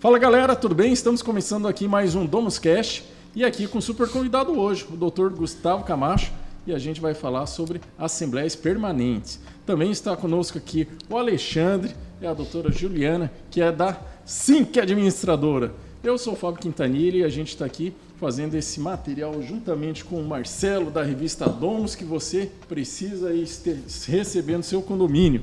[0.00, 0.94] Fala galera, tudo bem?
[0.94, 3.04] Estamos começando aqui mais um Domus Cast
[3.36, 5.28] e aqui com super convidado hoje, o Dr.
[5.28, 6.32] Gustavo Camacho,
[6.66, 9.38] e a gente vai falar sobre assembleias permanentes.
[9.66, 15.70] Também está conosco aqui o Alexandre e a doutora Juliana, que é da SINC Administradora.
[16.02, 20.16] Eu sou o Fábio Quintanilha e a gente está aqui fazendo esse material juntamente com
[20.16, 25.42] o Marcelo da revista Domus que você precisa estar recebendo seu condomínio.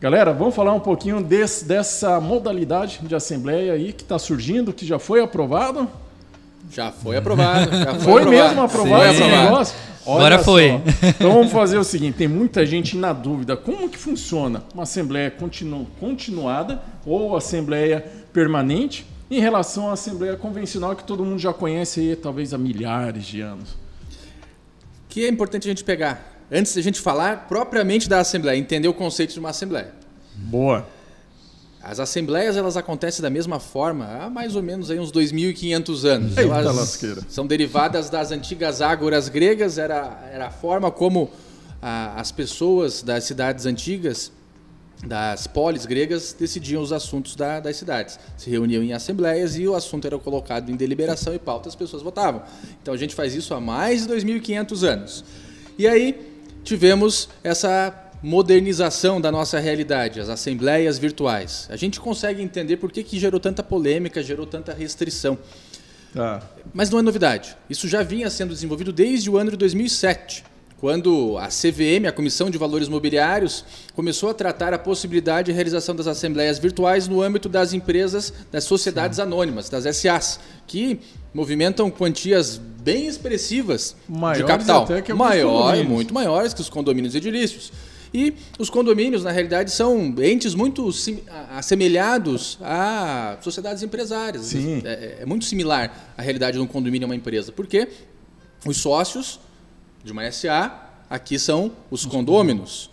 [0.00, 4.84] Galera, vamos falar um pouquinho desse, dessa modalidade de assembleia aí que está surgindo, que
[4.84, 5.88] já foi aprovado?
[6.70, 7.70] Já foi aprovado.
[7.76, 8.30] Já foi, foi aprovado.
[8.30, 9.10] mesmo aprovado Sim.
[9.10, 9.74] esse negócio?
[10.04, 10.44] Olha Agora só.
[10.44, 10.80] foi.
[11.08, 13.56] Então vamos fazer o seguinte: tem muita gente na dúvida.
[13.56, 20.94] Como que funciona uma assembleia continu- continuada ou assembleia permanente em relação à assembleia convencional
[20.94, 23.74] que todo mundo já conhece aí, talvez há milhares de anos?
[25.08, 26.35] que é importante a gente pegar?
[26.50, 29.92] Antes de a gente falar propriamente da Assembleia, entender o conceito de uma Assembleia.
[30.34, 30.86] Boa.
[31.82, 36.36] As Assembleias elas acontecem da mesma forma há mais ou menos aí uns 2.500 anos.
[36.36, 37.22] Eita elas lasqueira.
[37.28, 41.30] são derivadas das antigas ágoras gregas, era, era a forma como
[41.80, 44.32] ah, as pessoas das cidades antigas,
[45.06, 48.18] das polis gregas, decidiam os assuntos da- das cidades.
[48.36, 52.02] Se reuniam em assembleias e o assunto era colocado em deliberação e pauta, as pessoas
[52.02, 52.42] votavam.
[52.82, 55.24] Então a gente faz isso há mais de 2.500 anos.
[55.78, 56.35] E aí
[56.66, 61.68] tivemos essa modernização da nossa realidade, as assembleias virtuais.
[61.70, 65.38] A gente consegue entender por que, que gerou tanta polêmica, gerou tanta restrição.
[66.12, 66.42] Tá.
[66.74, 67.56] Mas não é novidade.
[67.70, 70.44] Isso já vinha sendo desenvolvido desde o ano de 2007,
[70.78, 75.94] quando a CVM, a Comissão de Valores Mobiliários, começou a tratar a possibilidade de realização
[75.94, 81.00] das assembleias virtuais no âmbito das empresas, das sociedades anônimas, das SAs, que
[81.32, 84.86] movimentam quantias bem expressivas de Maiores capital.
[84.86, 87.72] que alguns Maior, muito maiores que os condomínios edilícios.
[88.14, 90.88] E os condomínios, na realidade, são entes muito
[91.50, 94.46] assemelhados a sociedades empresárias.
[94.46, 94.80] Sim.
[94.84, 97.50] É, é muito similar a realidade de um condomínio a uma empresa.
[97.50, 97.88] Porque
[98.64, 99.40] os sócios
[100.04, 102.88] de uma SA aqui são os condôminos.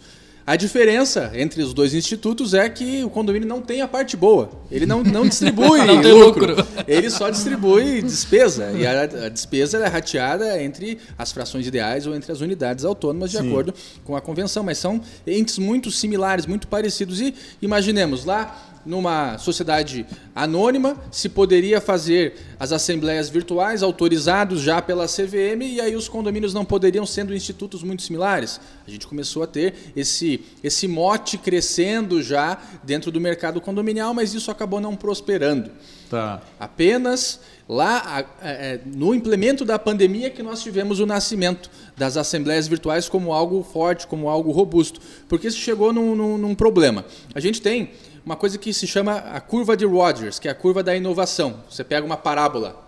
[0.46, 4.50] A diferença entre os dois institutos é que o condomínio não tem a parte boa.
[4.70, 6.56] Ele não, não distribui Não tem lucro.
[6.56, 6.68] lucro.
[6.86, 8.72] Ele só distribui despesa.
[8.74, 13.32] E a, a despesa é rateada entre as frações ideais ou entre as unidades autônomas,
[13.32, 13.48] de Sim.
[13.48, 14.64] acordo com a convenção.
[14.64, 17.22] Mas são entes muito similares, muito parecidos.
[17.22, 20.06] E imaginemos lá numa sociedade
[20.36, 26.54] anônima, se poderia fazer as assembleias virtuais autorizados já pela CVM e aí os condomínios
[26.54, 28.60] não poderiam sendo institutos muito similares.
[28.88, 34.34] A gente começou a ter esse esse mote crescendo já dentro do mercado condominial, mas
[34.34, 35.72] isso acabou não prosperando.
[36.10, 36.42] Tá.
[36.60, 42.68] Apenas lá é, é, no implemento da pandemia que nós tivemos o nascimento das assembleias
[42.68, 45.00] virtuais como algo forte, como algo robusto.
[45.28, 47.06] Porque isso chegou num, num- num problema.
[47.34, 47.92] A gente tem
[48.26, 51.62] uma coisa que se chama a curva de Rogers, que é a curva da inovação.
[51.70, 52.88] Você pega uma parábola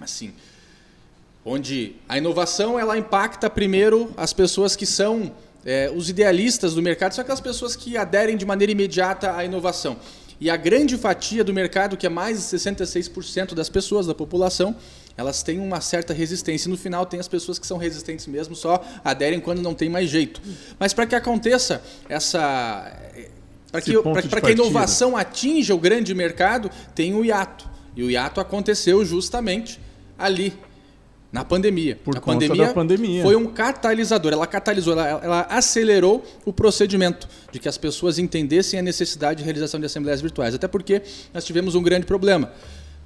[0.00, 0.32] assim,
[1.44, 5.32] onde a inovação ela impacta primeiro as pessoas que são
[5.64, 9.98] é, os idealistas do mercado, são aquelas pessoas que aderem de maneira imediata à inovação.
[10.40, 14.74] E a grande fatia do mercado, que é mais de 66% das pessoas da população,
[15.14, 16.66] elas têm uma certa resistência.
[16.66, 19.90] E no final tem as pessoas que são resistentes mesmo, só aderem quando não tem
[19.90, 20.40] mais jeito.
[20.78, 22.90] Mas para que aconteça essa
[23.70, 23.92] para que,
[24.28, 27.68] pra- que a inovação atinja o grande mercado, tem o hiato.
[27.96, 29.80] E o hiato aconteceu justamente
[30.18, 30.52] ali,
[31.32, 31.98] na pandemia.
[32.04, 32.20] Por a
[32.68, 33.22] da pandemia.
[33.22, 34.32] foi um catalisador.
[34.32, 39.44] Ela catalisou, ela, ela acelerou o procedimento de que as pessoas entendessem a necessidade de
[39.44, 40.54] realização de assembleias virtuais.
[40.54, 42.52] Até porque nós tivemos um grande problema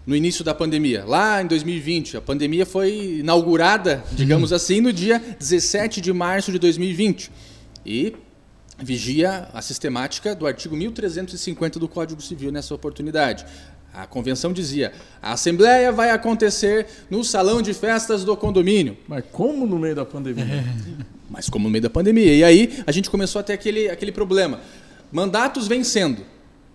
[0.06, 1.04] no início da pandemia.
[1.06, 6.58] Lá em 2020, a pandemia foi inaugurada, digamos assim, no dia 17 de março de
[6.58, 7.30] 2020.
[7.84, 8.14] E
[8.84, 13.44] vigia a sistemática do artigo 1350 do Código Civil nessa oportunidade.
[13.92, 14.92] A convenção dizia:
[15.22, 18.96] a assembleia vai acontecer no salão de festas do condomínio.
[19.08, 20.64] Mas como no meio da pandemia?
[21.30, 22.34] Mas como no meio da pandemia.
[22.34, 24.60] E aí a gente começou a ter aquele, aquele problema.
[25.10, 26.24] Mandatos vencendo.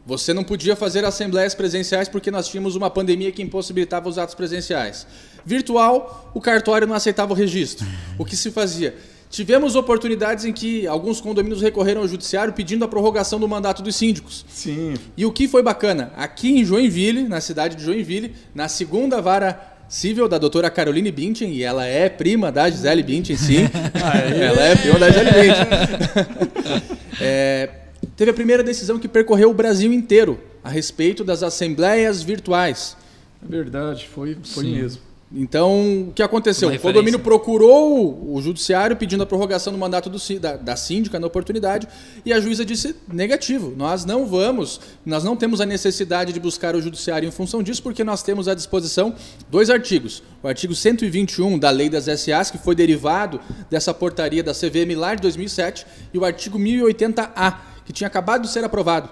[0.06, 4.34] Você não podia fazer assembleias presenciais porque nós tínhamos uma pandemia que impossibilitava os atos
[4.34, 5.06] presenciais.
[5.46, 7.86] Virtual, o cartório não aceitava o registro.
[8.18, 8.96] O que se fazia?
[9.30, 13.96] Tivemos oportunidades em que alguns condomínios recorreram ao judiciário pedindo a prorrogação do mandato dos
[13.96, 14.44] síndicos.
[14.50, 14.96] Sim.
[15.16, 16.12] E o que foi bacana?
[16.18, 21.48] Aqui em Joinville, na cidade de Joinville, na segunda vara civil da doutora Caroline Bintin,
[21.50, 23.70] e ela é prima da Gisele Bintin, sim.
[24.40, 27.00] ela é prima da Gisele Bintin.
[27.22, 27.70] É,
[28.16, 32.96] teve a primeira decisão que percorreu o Brasil inteiro a respeito das assembleias virtuais.
[33.44, 34.76] É verdade, foi, foi Sim.
[34.76, 35.02] mesmo.
[35.32, 36.70] Então, o que aconteceu?
[36.70, 41.28] O condomínio procurou o judiciário pedindo a prorrogação do mandato do, da, da síndica na
[41.28, 41.88] oportunidade
[42.26, 43.72] e a juíza disse negativo.
[43.78, 47.84] Nós não vamos, nós não temos a necessidade de buscar o judiciário em função disso,
[47.84, 49.14] porque nós temos à disposição
[49.52, 50.24] dois artigos.
[50.42, 53.40] O artigo 121 da Lei das SAs, que foi derivado
[53.70, 57.56] dessa portaria da CVM lá de 2007, e o artigo 1080A,
[57.86, 59.08] que tinha acabado de ser aprovado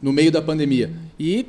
[0.00, 0.92] no meio da pandemia.
[1.18, 1.46] E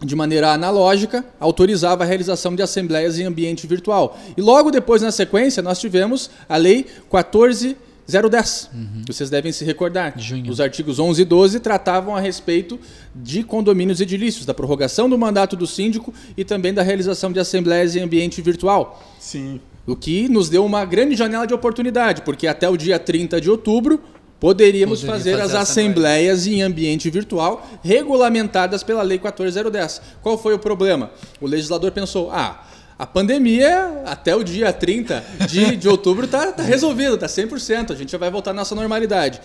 [0.00, 4.18] de maneira analógica, autorizava a realização de assembleias em ambiente virtual.
[4.36, 8.70] E logo depois, na sequência, nós tivemos a Lei 14010.
[8.72, 9.02] Uhum.
[9.06, 10.14] Vocês devem se recordar.
[10.16, 10.50] Junho.
[10.50, 12.78] Os artigos 11 e 12 tratavam a respeito
[13.14, 17.96] de condomínios edilícios, da prorrogação do mandato do síndico e também da realização de assembleias
[17.96, 19.02] em ambiente virtual.
[19.18, 19.60] Sim.
[19.84, 23.50] O que nos deu uma grande janela de oportunidade, porque até o dia 30 de
[23.50, 24.00] outubro
[24.40, 30.00] Poderíamos Poderia fazer, fazer, as assembleias em ambiente virtual regulamentadas pela Lei 14010.
[30.22, 31.10] Qual foi o problema?
[31.40, 32.64] O legislador pensou: ah,
[32.98, 37.94] a pandemia até o dia 30 de, de outubro está tá resolvida, está 100%, a
[37.94, 39.40] gente já vai voltar à nossa normalidade.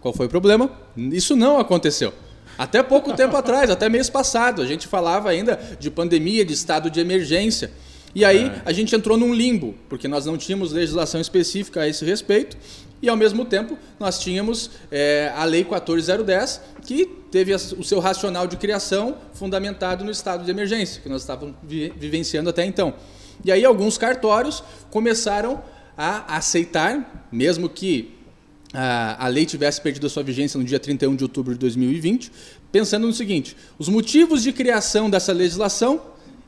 [0.00, 0.70] Qual foi o problema?
[0.96, 2.12] Isso não aconteceu.
[2.58, 6.90] Até pouco tempo atrás, até mês passado, a gente falava ainda de pandemia, de estado
[6.90, 7.70] de emergência.
[8.14, 8.62] E aí é.
[8.64, 12.56] a gente entrou num limbo, porque nós não tínhamos legislação específica a esse respeito,
[13.02, 18.46] e ao mesmo tempo nós tínhamos é, a Lei 14010, que teve o seu racional
[18.46, 22.94] de criação fundamentado no estado de emergência, que nós estávamos vi vivenciando até então.
[23.44, 25.62] E aí alguns cartórios começaram
[25.98, 28.14] a aceitar, mesmo que
[28.72, 32.30] a, a lei tivesse perdido a sua vigência no dia 31 de outubro de 2020,
[32.70, 36.00] pensando no seguinte: os motivos de criação dessa legislação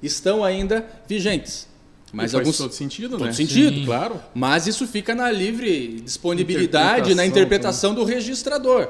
[0.02, 1.66] estão ainda vigentes.
[2.14, 3.32] Mas e alguns todo sentido, todo né?
[3.32, 3.84] sentido, Sim.
[3.84, 4.20] claro.
[4.34, 8.88] Mas isso fica na livre disponibilidade, interpretação, na interpretação do registrador.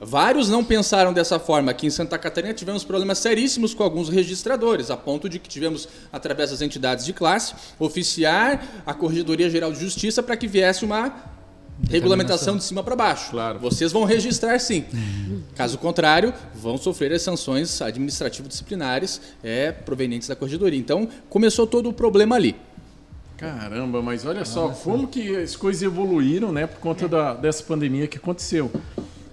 [0.00, 1.70] Vários não pensaram dessa forma.
[1.70, 5.88] Aqui em Santa Catarina tivemos problemas seríssimos com alguns registradores, a ponto de que tivemos,
[6.12, 11.33] através das entidades de classe, oficiar a Corregedoria Geral de Justiça para que viesse uma
[11.88, 13.30] regulamentação de cima para baixo.
[13.30, 13.58] Claro.
[13.58, 14.84] Vocês vão registrar sim.
[15.54, 20.78] Caso contrário, vão sofrer as sanções administrativo-disciplinares é, provenientes da corregedoria.
[20.78, 22.56] Então, começou todo o problema ali.
[23.36, 28.06] Caramba, mas olha só como que as coisas evoluíram, né, por conta da, dessa pandemia
[28.06, 28.70] que aconteceu.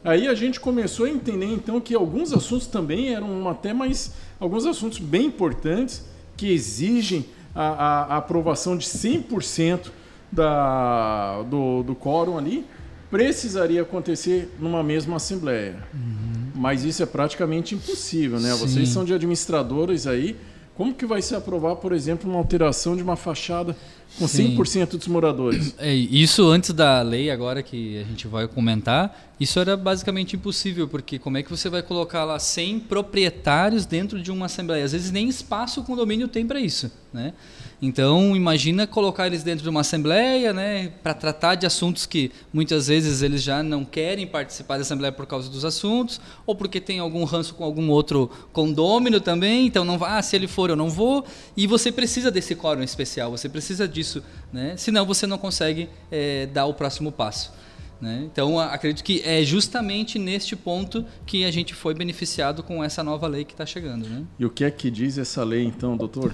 [0.03, 4.65] Aí a gente começou a entender então que alguns assuntos também eram até mais alguns
[4.65, 6.03] assuntos bem importantes
[6.35, 9.91] que exigem a, a, a aprovação de 100%
[10.31, 12.65] da, do, do quórum ali
[13.11, 15.75] precisaria acontecer numa mesma assembleia.
[15.93, 16.51] Uhum.
[16.55, 18.53] Mas isso é praticamente impossível, né?
[18.53, 18.59] Sim.
[18.59, 20.37] Vocês são de administradores aí.
[20.73, 23.75] Como que vai se aprovar, por exemplo, uma alteração de uma fachada
[24.17, 24.55] com Sim.
[24.55, 25.75] 100% dos moradores?
[25.77, 30.87] É, isso antes da lei agora que a gente vai comentar, isso era basicamente impossível,
[30.87, 34.85] porque como é que você vai colocar lá 100 proprietários dentro de uma assembleia?
[34.85, 37.33] Às vezes nem espaço o condomínio tem para isso, né?
[37.81, 42.87] Então, imagina colocar eles dentro de uma assembleia, né, para tratar de assuntos que muitas
[42.87, 46.99] vezes eles já não querem participar da assembleia por causa dos assuntos, ou porque tem
[46.99, 50.75] algum ranço com algum outro condômino também, então não vai, ah, se ele for eu
[50.75, 51.25] não vou,
[51.57, 54.21] e você precisa desse quórum especial, você precisa disso,
[54.53, 54.75] né?
[54.77, 57.51] Senão você não consegue é, dar o próximo passo.
[57.99, 58.27] Né?
[58.31, 63.27] Então, acredito que é justamente neste ponto que a gente foi beneficiado com essa nova
[63.27, 64.09] lei que está chegando.
[64.09, 64.23] Né?
[64.39, 66.33] E o que é que diz essa lei, então, doutor?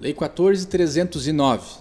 [0.00, 1.78] Lei 14309.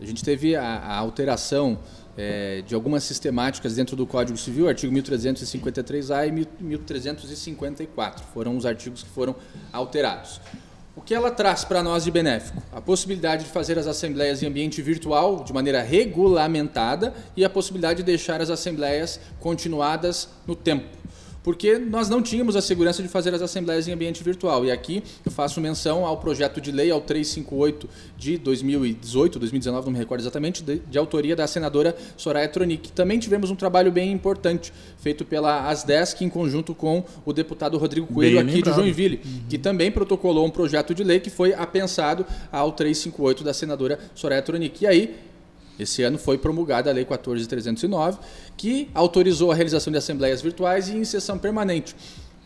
[0.00, 1.78] A gente teve a, a alteração
[2.16, 8.24] é, de algumas sistemáticas dentro do Código Civil, artigo 1353A e 1354.
[8.32, 9.34] Foram os artigos que foram
[9.72, 10.40] alterados.
[10.96, 12.60] O que ela traz para nós de benéfico?
[12.72, 17.98] A possibilidade de fazer as assembleias em ambiente virtual de maneira regulamentada e a possibilidade
[17.98, 20.98] de deixar as assembleias continuadas no tempo
[21.42, 24.64] porque nós não tínhamos a segurança de fazer as assembleias em ambiente virtual.
[24.64, 29.92] E aqui eu faço menção ao projeto de lei, ao 358 de 2018, 2019, não
[29.92, 32.92] me recordo exatamente, de, de autoria da senadora Soraya Tronic.
[32.92, 38.06] Também tivemos um trabalho bem importante feito pela ASDESC em conjunto com o deputado Rodrigo
[38.06, 38.74] Coelho bem aqui lembrado.
[38.74, 39.40] de Joinville, uhum.
[39.48, 44.42] que também protocolou um projeto de lei que foi apensado ao 358 da senadora Soraya
[44.42, 44.84] Tronic.
[44.84, 45.27] E aí
[45.78, 48.18] esse ano foi promulgada a Lei 14.309,
[48.56, 51.94] que autorizou a realização de assembleias virtuais e em sessão permanente.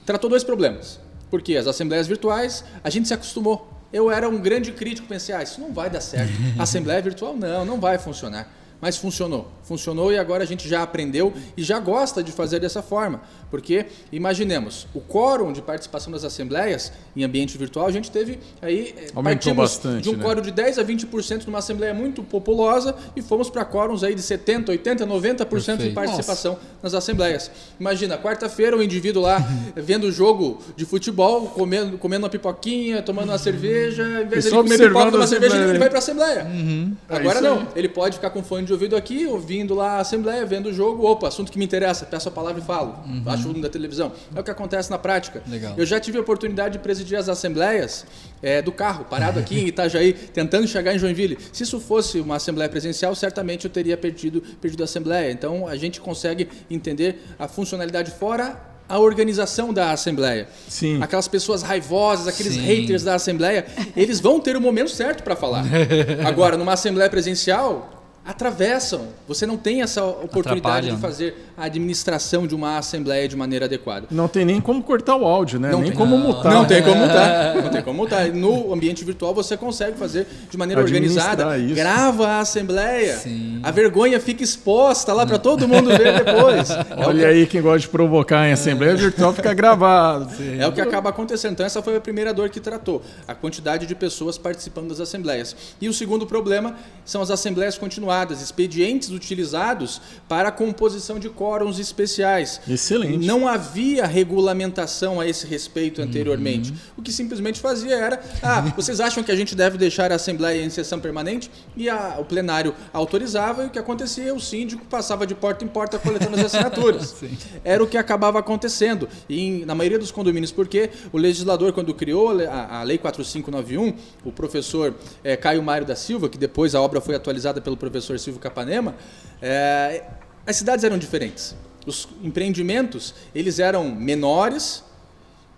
[0.04, 1.00] Tratou dois problemas.
[1.30, 3.68] Porque as assembleias virtuais, a gente se acostumou.
[3.90, 6.32] Eu era um grande crítico, pensei, ah, isso não vai dar certo.
[6.58, 8.52] Assembleia virtual, não, não vai funcionar.
[8.82, 9.48] Mas funcionou.
[9.62, 13.22] Funcionou e agora a gente já aprendeu e já gosta de fazer dessa forma.
[13.48, 18.92] Porque, imaginemos, o quórum de participação das assembleias em ambiente virtual, a gente teve aí.
[18.96, 20.02] Eh, Aumentou bastante.
[20.02, 20.24] De um né?
[20.24, 24.22] quórum de 10 a 20% numa assembleia muito populosa e fomos para quóruns aí de
[24.22, 25.82] 70%, 80%, 90% Perfeito.
[25.84, 26.66] de participação Nossa.
[26.82, 27.50] nas assembleias.
[27.78, 29.38] Imagina, quarta-feira o indivíduo lá
[29.76, 34.50] vendo o jogo de futebol, comendo, comendo uma pipoquinha, tomando uma cerveja, em vez de
[34.50, 36.44] comer pipoca, tomar cerveja, ele vai para a assembleia.
[36.46, 36.96] Uhum.
[37.08, 40.44] Agora é não, ele pode ficar com fone de ouvido aqui, ouvindo lá a assembleia,
[40.44, 42.98] vendo o jogo, opa, assunto que me interessa, peço a palavra e falo.
[43.06, 43.22] Uhum.
[43.26, 44.12] Acho o da televisão.
[44.34, 45.42] É o que acontece na prática.
[45.48, 45.74] Legal.
[45.76, 48.04] Eu já tive a oportunidade de presidir as assembleias
[48.42, 51.38] é, do carro, parado aqui em Itajaí, tentando chegar em Joinville.
[51.52, 55.30] Se isso fosse uma assembleia presencial, certamente eu teria perdido, perdido a assembleia.
[55.30, 60.46] Então a gente consegue entender a funcionalidade fora a organização da Assembleia.
[60.68, 61.02] Sim.
[61.02, 62.60] Aquelas pessoas raivosas, aqueles Sim.
[62.60, 63.64] haters da Assembleia,
[63.96, 65.64] eles vão ter o momento certo para falar.
[66.26, 69.08] Agora, numa Assembleia presencial, atravessam.
[69.26, 74.06] Você não tem essa oportunidade de fazer a administração de uma assembleia de maneira adequada.
[74.10, 75.70] Não tem nem como cortar o áudio, né?
[75.70, 76.26] Não nem tem, como não.
[76.28, 76.52] mutar.
[76.52, 77.54] Não tem como mutar.
[77.56, 78.28] Não tem como mutar.
[78.28, 81.58] No ambiente virtual você consegue fazer de maneira organizada.
[81.58, 81.74] Isso.
[81.74, 83.16] Grava a assembleia.
[83.16, 83.60] Sim.
[83.62, 86.70] A vergonha fica exposta lá para todo mundo ver depois.
[86.70, 90.30] É Olha aí quem gosta de provocar em assembleia virtual fica gravado.
[90.36, 90.52] Sim.
[90.62, 91.52] É o que acaba acontecendo.
[91.52, 95.56] Então essa foi a primeira dor que tratou, a quantidade de pessoas participando das assembleias.
[95.80, 101.78] E o segundo problema são as assembleias continuadas expedientes utilizados para a composição de quórums
[101.78, 102.60] especiais.
[102.68, 103.26] Excelente.
[103.26, 106.70] Não havia regulamentação a esse respeito anteriormente.
[106.70, 106.76] Uhum.
[106.98, 110.62] O que simplesmente fazia era: ah, vocês acham que a gente deve deixar a Assembleia
[110.62, 111.50] em sessão permanente?
[111.76, 114.34] E a, o plenário autorizava, e o que acontecia?
[114.34, 117.14] O síndico passava de porta em porta coletando as assinaturas.
[117.64, 119.08] era o que acabava acontecendo.
[119.28, 124.32] E na maioria dos condomínios, porque o legislador, quando criou a, a Lei 4591, o
[124.32, 128.18] professor é, Caio Mário da Silva, que depois a obra foi atualizada pelo professor professor
[128.18, 128.94] Silvio Capanema,
[129.40, 130.04] é,
[130.46, 131.54] as cidades eram diferentes.
[131.86, 134.84] Os empreendimentos eles eram menores,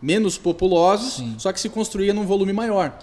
[0.01, 1.35] menos populosos, Sim.
[1.39, 2.97] só que se construía num volume maior.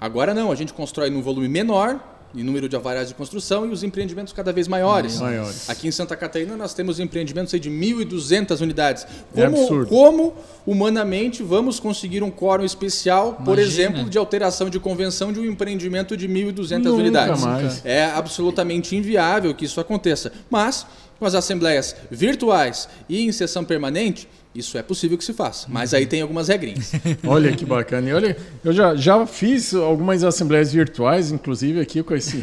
[0.00, 1.98] Agora não, a gente constrói num volume menor,
[2.34, 5.20] em número de avariados de construção e os empreendimentos cada vez maiores.
[5.20, 5.70] maiores.
[5.70, 9.06] Aqui em Santa Catarina nós temos empreendimentos de 1.200 unidades.
[9.34, 10.34] É como, é como
[10.66, 13.44] humanamente vamos conseguir um quórum especial, Imagina.
[13.44, 17.42] por exemplo, de alteração de convenção de um empreendimento de 1.200 unidades?
[17.42, 17.84] Mais.
[17.84, 20.32] É absolutamente inviável que isso aconteça.
[20.50, 20.86] Mas
[21.18, 25.92] com as assembleias virtuais e em sessão permanente, isso é possível que se faça, mas
[25.92, 26.92] aí tem algumas regrinhas.
[27.26, 28.08] olha que bacana.
[28.08, 32.40] E olha, eu já, já fiz algumas assembleias virtuais, inclusive aqui com esse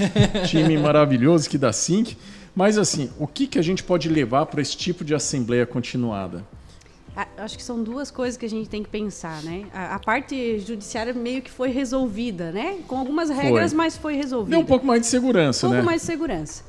[0.47, 2.17] time maravilhoso que dá Sync.
[2.53, 6.43] Mas assim, o que, que a gente pode levar para esse tipo de assembleia continuada?
[7.37, 9.65] Acho que são duas coisas que a gente tem que pensar, né?
[9.73, 12.79] A, a parte judiciária meio que foi resolvida, né?
[12.87, 13.77] Com algumas regras, foi.
[13.77, 14.51] mas foi resolvida.
[14.51, 15.75] Deu um pouco mais de segurança, um né?
[15.75, 16.63] Um pouco mais de segurança.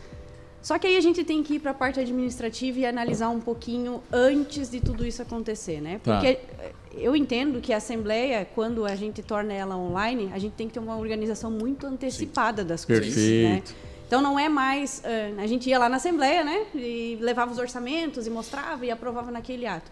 [0.62, 3.40] Só que aí a gente tem que ir para a parte administrativa e analisar um
[3.40, 6.00] pouquinho antes de tudo isso acontecer, né?
[6.02, 6.14] Tá.
[6.14, 6.64] Porque tá.
[6.94, 10.74] eu entendo que a assembleia, quando a gente torna ela online, a gente tem que
[10.74, 12.68] ter uma organização muito antecipada Sim.
[12.68, 13.12] das coisas, né?
[13.14, 13.70] Perfeito.
[13.70, 13.76] né?
[14.06, 15.02] Então não é mais
[15.38, 16.66] a gente ia lá na assembleia, né?
[16.74, 19.90] E levava os orçamentos e mostrava e aprovava naquele ato.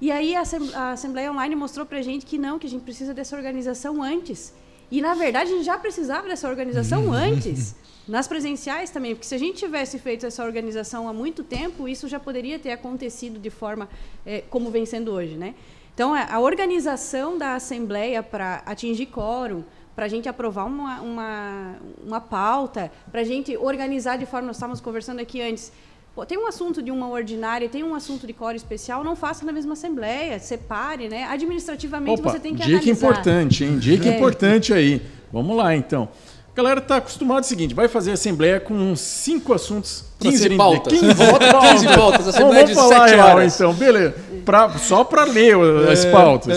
[0.00, 3.12] E aí a assembleia online mostrou para a gente que não, que a gente precisa
[3.12, 4.54] dessa organização antes.
[4.88, 7.74] E na verdade a gente já precisava dessa organização antes.
[8.08, 12.06] Nas presenciais também, porque se a gente tivesse feito essa organização há muito tempo, isso
[12.06, 13.88] já poderia ter acontecido de forma
[14.24, 15.54] é, como vem sendo hoje, né?
[15.92, 22.20] Então, a organização da Assembleia para atingir quórum, para a gente aprovar uma, uma, uma
[22.20, 25.72] pauta, para a gente organizar de forma, nós estávamos conversando aqui antes,
[26.16, 29.44] Pô, tem um assunto de uma ordinária, tem um assunto de quórum especial, não faça
[29.44, 31.24] na mesma assembleia, separe, né?
[31.24, 32.90] Administrativamente Opa, você tem que dica analisar.
[32.90, 33.78] importante, hein?
[33.78, 34.16] Dica é.
[34.16, 35.02] importante aí.
[35.30, 36.08] Vamos lá, então.
[36.56, 40.04] A galera está acostumada ao seguinte: vai fazer assembleia com cinco assuntos.
[40.20, 40.90] 15 serem pautas.
[40.90, 41.82] 15 pautas.
[41.82, 42.28] 15 pautas.
[42.28, 43.74] Assembleia vamos, vamos falar real, então.
[43.74, 44.14] Beleza.
[44.42, 45.54] Pra, só para ler
[45.92, 46.10] as é.
[46.10, 46.56] pautas.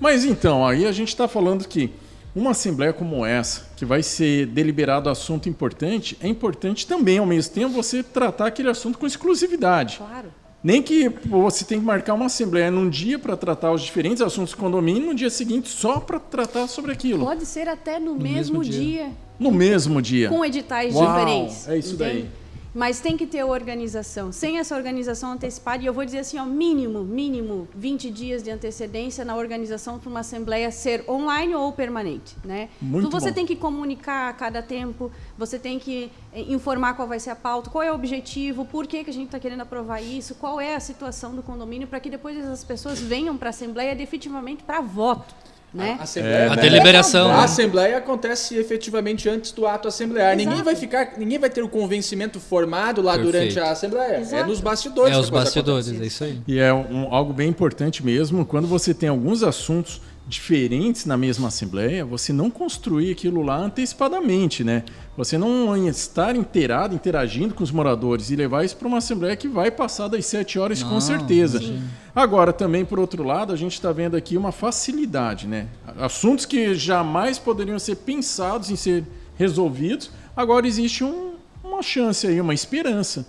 [0.00, 1.92] Mas então, aí a gente está falando que
[2.34, 7.54] uma assembleia como essa, que vai ser deliberado assunto importante, é importante também, ao mesmo
[7.54, 9.98] tempo, você tratar aquele assunto com exclusividade.
[9.98, 10.32] Claro.
[10.64, 14.52] Nem que você tem que marcar uma assembleia num dia para tratar os diferentes assuntos
[14.52, 17.24] do condomínio, no dia seguinte só para tratar sobre aquilo.
[17.24, 18.82] Pode ser até no, no mesmo, mesmo, dia.
[18.82, 19.27] dia.
[19.38, 20.28] No mesmo dia.
[20.28, 21.68] Com editais Uau, diferentes.
[21.68, 22.22] É isso entende?
[22.22, 22.30] daí.
[22.74, 24.30] Mas tem que ter organização.
[24.30, 28.50] Sem essa organização antecipada, e eu vou dizer assim, ó, mínimo, mínimo 20 dias de
[28.50, 32.68] antecedência na organização para uma assembleia ser online ou permanente, né?
[32.80, 33.34] Muito então você bom.
[33.34, 37.36] tem que comunicar a cada tempo, você tem que eh, informar qual vai ser a
[37.36, 40.60] pauta, qual é o objetivo, por que, que a gente está querendo aprovar isso, qual
[40.60, 44.62] é a situação do condomínio, para que depois essas pessoas venham para a assembleia definitivamente
[44.62, 45.34] para voto.
[45.72, 45.96] Né?
[45.98, 47.44] A, assembleia, A deliberação, A né?
[47.44, 50.34] assembleia acontece efetivamente antes do ato assemblear.
[50.36, 53.32] Ninguém vai ficar, ninguém vai ter o convencimento formado lá Perfeito.
[53.32, 54.16] durante a assembleia.
[54.16, 54.46] É Exato.
[54.48, 55.14] nos bastidores.
[55.14, 56.04] É os bastidores, acontece.
[56.04, 56.40] é isso aí.
[56.48, 61.48] E é um- algo bem importante mesmo, quando você tem alguns assuntos diferentes na mesma
[61.48, 64.84] assembleia, você não construir aquilo lá antecipadamente, né?
[65.16, 69.48] Você não estar inteirado, interagindo com os moradores e levar isso para uma assembleia que
[69.48, 71.58] vai passar das sete horas com Não, certeza.
[71.58, 71.82] sim.
[72.14, 75.66] Agora, também, por outro lado, a gente está vendo aqui uma facilidade, né?
[75.98, 79.04] Assuntos que jamais poderiam ser pensados em ser
[79.36, 81.32] resolvidos, agora existe um-
[81.64, 83.26] uma chance aí, uma esperança.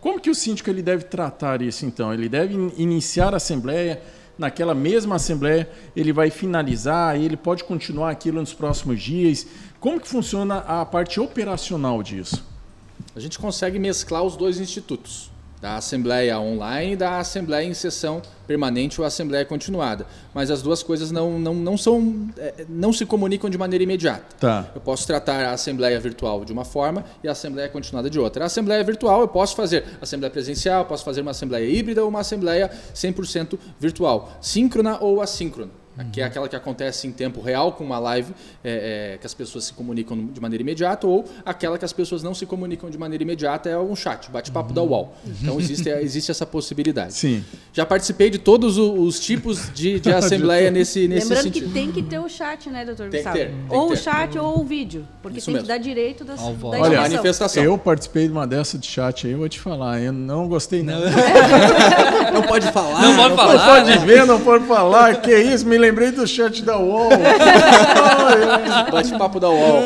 [0.00, 2.12] Como que o síndico ele deve tratar isso então?
[2.12, 4.02] Ele deve in- iniciar a assembleia,
[4.42, 9.46] naquela mesma assembleia ele vai finalizar, ele pode continuar aquilo nos próximos dias.
[9.80, 12.44] Como que funciona a parte operacional disso?
[13.16, 15.30] A gente consegue mesclar os dois institutos,
[15.62, 20.04] da assembleia online e da assembleia em sessão permanente ou assembleia continuada.
[20.34, 24.24] Mas as duas coisas não, não, não são é, não se comunicam de maneira imediata.
[24.40, 24.66] Tá.
[24.74, 28.42] Eu posso tratar a assembleia virtual de uma forma e a assembleia continuada de outra.
[28.42, 32.20] A assembleia virtual eu posso fazer assembleia presencial, posso fazer uma assembleia híbrida ou uma
[32.20, 35.81] assembleia 100% virtual, síncrona ou assíncrona.
[36.12, 38.32] Que é aquela que acontece em tempo real com uma live
[38.64, 42.22] é, é, que as pessoas se comunicam de maneira imediata ou aquela que as pessoas
[42.22, 45.14] não se comunicam de maneira imediata é um chat, bate-papo da UOL.
[45.42, 47.12] Então existe, existe essa possibilidade.
[47.12, 47.44] Sim.
[47.72, 51.66] Já participei de todos os tipos de, de assembleia nesse, nesse Lembrando sentido.
[51.66, 53.36] que tem que ter o chat, né, doutor Tem que Gustavo?
[53.36, 53.92] ter, tem que ou ter.
[53.92, 55.66] o chat ou o vídeo, porque Isso tem mesmo.
[55.66, 56.68] que dar direito das, Ao da.
[56.68, 57.62] Olha, manifestação.
[57.62, 60.82] Eu participei de uma dessa de chat aí, eu vou te falar, eu não gostei
[60.82, 61.00] não.
[62.32, 63.02] Não pode falar.
[63.02, 64.06] Não pode Não falar, pode né?
[64.06, 65.20] ver, não pode falar.
[65.20, 65.66] Que isso?
[65.66, 67.10] Me lembrei do chat da UOL.
[68.90, 69.82] Bate-papo da UOL.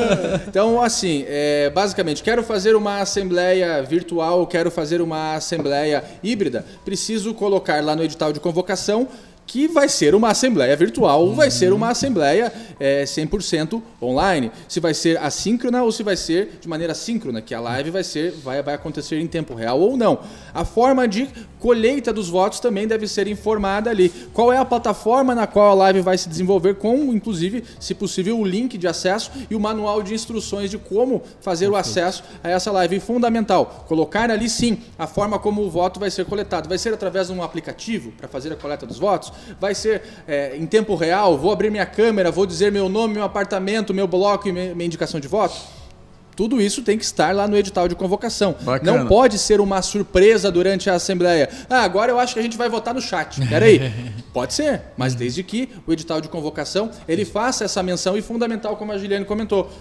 [0.47, 7.33] Então, assim, é, basicamente, quero fazer uma assembleia virtual, quero fazer uma assembleia híbrida, preciso
[7.33, 9.09] colocar lá no edital de convocação
[9.47, 14.51] que vai ser uma assembleia virtual ou vai ser uma assembleia é, 100% online.
[14.69, 18.03] Se vai ser assíncrona ou se vai ser de maneira síncrona, que a live vai,
[18.03, 20.19] ser, vai, vai acontecer em tempo real ou não.
[20.53, 21.29] A forma de
[21.61, 24.09] colheita dos votos também deve ser informada ali.
[24.33, 28.39] Qual é a plataforma na qual a live vai se desenvolver, com, inclusive, se possível,
[28.39, 32.51] o link de acesso e o manual de instruções de como fazer o acesso a
[32.51, 32.97] essa live.
[32.97, 36.69] E fundamental, colocar ali sim a forma como o voto vai ser coletado.
[36.69, 39.33] Vai ser através de um aplicativo para fazer a coleta dos votos?
[39.61, 41.37] Vai ser é, em tempo real?
[41.37, 45.21] Vou abrir minha câmera, vou dizer meu nome, meu apartamento, meu bloco e minha indicação
[45.21, 45.57] de voto?
[46.37, 48.55] Tudo isso tem que estar lá no edital de convocação.
[48.61, 48.93] Bacana.
[48.93, 51.49] Não pode ser uma surpresa durante a Assembleia.
[51.69, 53.41] Ah, agora eu acho que a gente vai votar no chat.
[53.49, 53.91] Peraí.
[54.35, 58.77] Pode ser, mas desde que o edital de convocação ele faça essa menção e fundamental,
[58.77, 59.73] como a Giliane comentou.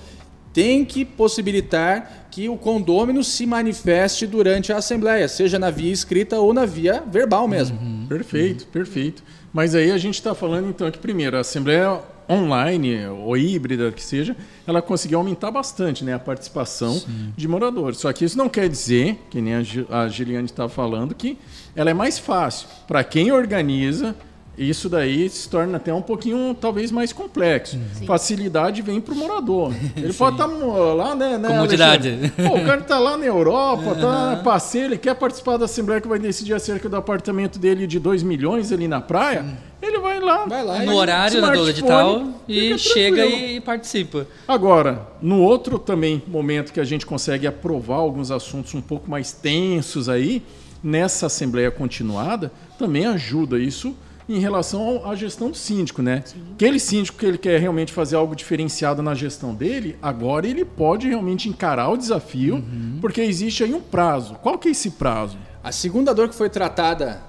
[0.53, 6.39] Tem que possibilitar que o condômino se manifeste durante a Assembleia, seja na via escrita
[6.39, 7.77] ou na via verbal mesmo.
[8.07, 9.21] Perfeito, perfeito.
[9.55, 14.03] Mas aí a gente está falando então que primeiro a Assembleia online ou híbrida que
[14.03, 14.35] seja,
[14.67, 17.01] ela conseguiu aumentar bastante né, a participação
[17.37, 17.99] de moradores.
[17.99, 21.37] Só que isso não quer dizer, que nem a Giliane está falando, que
[21.73, 22.67] ela é mais fácil.
[22.85, 24.13] Para quem organiza,
[24.57, 27.77] isso daí se torna até um pouquinho, talvez, mais complexo.
[28.05, 29.73] Facilidade vem para o morador.
[29.97, 31.37] Ele pode estar lá, né?
[31.37, 32.33] né, Comodidade.
[32.35, 36.07] Pô, o cara está lá na Europa, tá passeio, ele quer participar da Assembleia que
[36.07, 39.45] vai decidir acerca do apartamento dele de 2 milhões ali na praia.
[39.81, 40.45] Ele vai lá.
[40.45, 44.25] Vai lá No horário né, do smartphone, edital e chega e participa.
[44.47, 49.31] Agora, no outro também momento que a gente consegue aprovar alguns assuntos um pouco mais
[49.31, 50.41] tensos aí,
[50.83, 53.95] nessa assembleia continuada, também ajuda isso
[54.27, 56.23] em relação à gestão do síndico, né?
[56.53, 61.07] Aquele síndico que ele quer realmente fazer algo diferenciado na gestão dele, agora ele pode
[61.07, 62.63] realmente encarar o desafio,
[63.01, 64.35] porque existe aí um prazo.
[64.35, 65.37] Qual que é esse prazo?
[65.63, 67.21] A segunda dor que foi tratada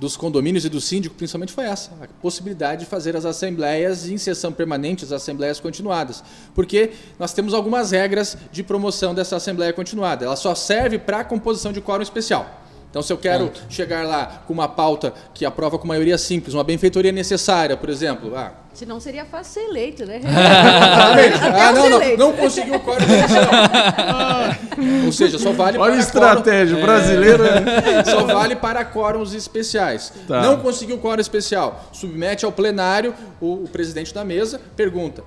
[0.00, 4.16] dos condomínios e do síndico, principalmente, foi essa: a possibilidade de fazer as assembleias em
[4.16, 6.24] sessão permanente, as assembleias continuadas.
[6.54, 10.24] Porque nós temos algumas regras de promoção dessa assembleia continuada.
[10.24, 12.60] Ela só serve para a composição de quórum especial.
[12.90, 16.64] Então, se eu quero chegar lá com uma pauta que aprova com maioria simples, uma
[16.64, 20.20] benfeitoria necessária, por exemplo, ah, Senão seria fácil ser eleito, né?
[20.26, 23.44] ah, não, não, não conseguiu o quórum especial.
[25.06, 27.64] Ou seja, só vale Olha a para estratégia quórum- brasileira.
[28.04, 30.12] Só vale para quóruns especiais.
[30.26, 30.40] Tá.
[30.42, 31.84] Não conseguiu quórum especial.
[31.92, 35.22] Submete ao plenário, o, o presidente da mesa pergunta: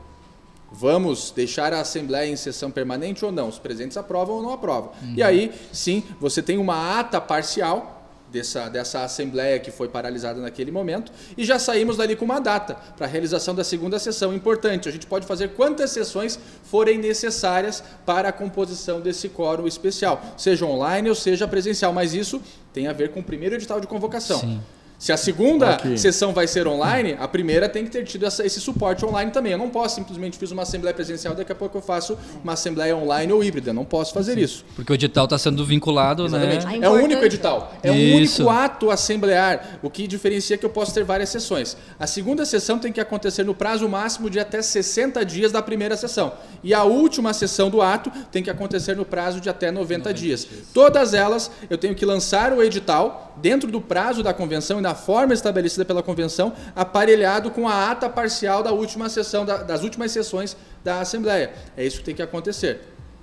[0.73, 3.47] vamos deixar a Assembleia em sessão permanente ou não?
[3.47, 4.91] Os presidentes aprovam ou não aprovam.
[5.15, 7.99] E aí, sim, você tem uma ata parcial.
[8.33, 12.73] Dessa, dessa assembleia que foi paralisada naquele momento e já saímos dali com uma data
[12.97, 14.89] para a realização da segunda sessão importante.
[14.89, 20.65] A gente pode fazer quantas sessões forem necessárias para a composição desse quórum especial, seja
[20.65, 22.41] online ou seja presencial, mas isso
[22.73, 24.39] tem a ver com o primeiro edital de convocação.
[24.39, 24.59] Sim.
[25.03, 28.61] Se a segunda sessão vai ser online, a primeira tem que ter tido essa- esse
[28.61, 29.51] suporte online também.
[29.51, 32.95] Eu não posso simplesmente fiz uma assembleia presencial, daqui a pouco eu faço uma assembleia
[32.95, 33.71] online ou híbrida.
[33.71, 34.63] Eu não posso fazer isso.
[34.77, 36.65] Porque o edital está sendo vinculado, Exatamente.
[36.65, 36.79] né?
[36.81, 37.73] A É o único edital.
[37.83, 38.43] É o Isso.
[38.43, 41.75] único ato assemblear, o que diferencia que eu posso ter várias sessões.
[41.99, 45.97] A segunda sessão tem que acontecer no prazo máximo de até 60 dias da primeira
[45.97, 46.31] sessão.
[46.63, 50.47] E a última sessão do ato tem que acontecer no prazo de até 90, dias.
[50.73, 54.92] Todas elas eu tenho que lançar o edital dentro do prazo da convenção e na
[54.95, 60.11] forma estabelecida pela convenção, aparelhado com a ata parcial da última sessão, da- das últimas
[60.11, 61.51] sessões da Assembleia.
[61.77, 62.81] É isso que tem que acontecer.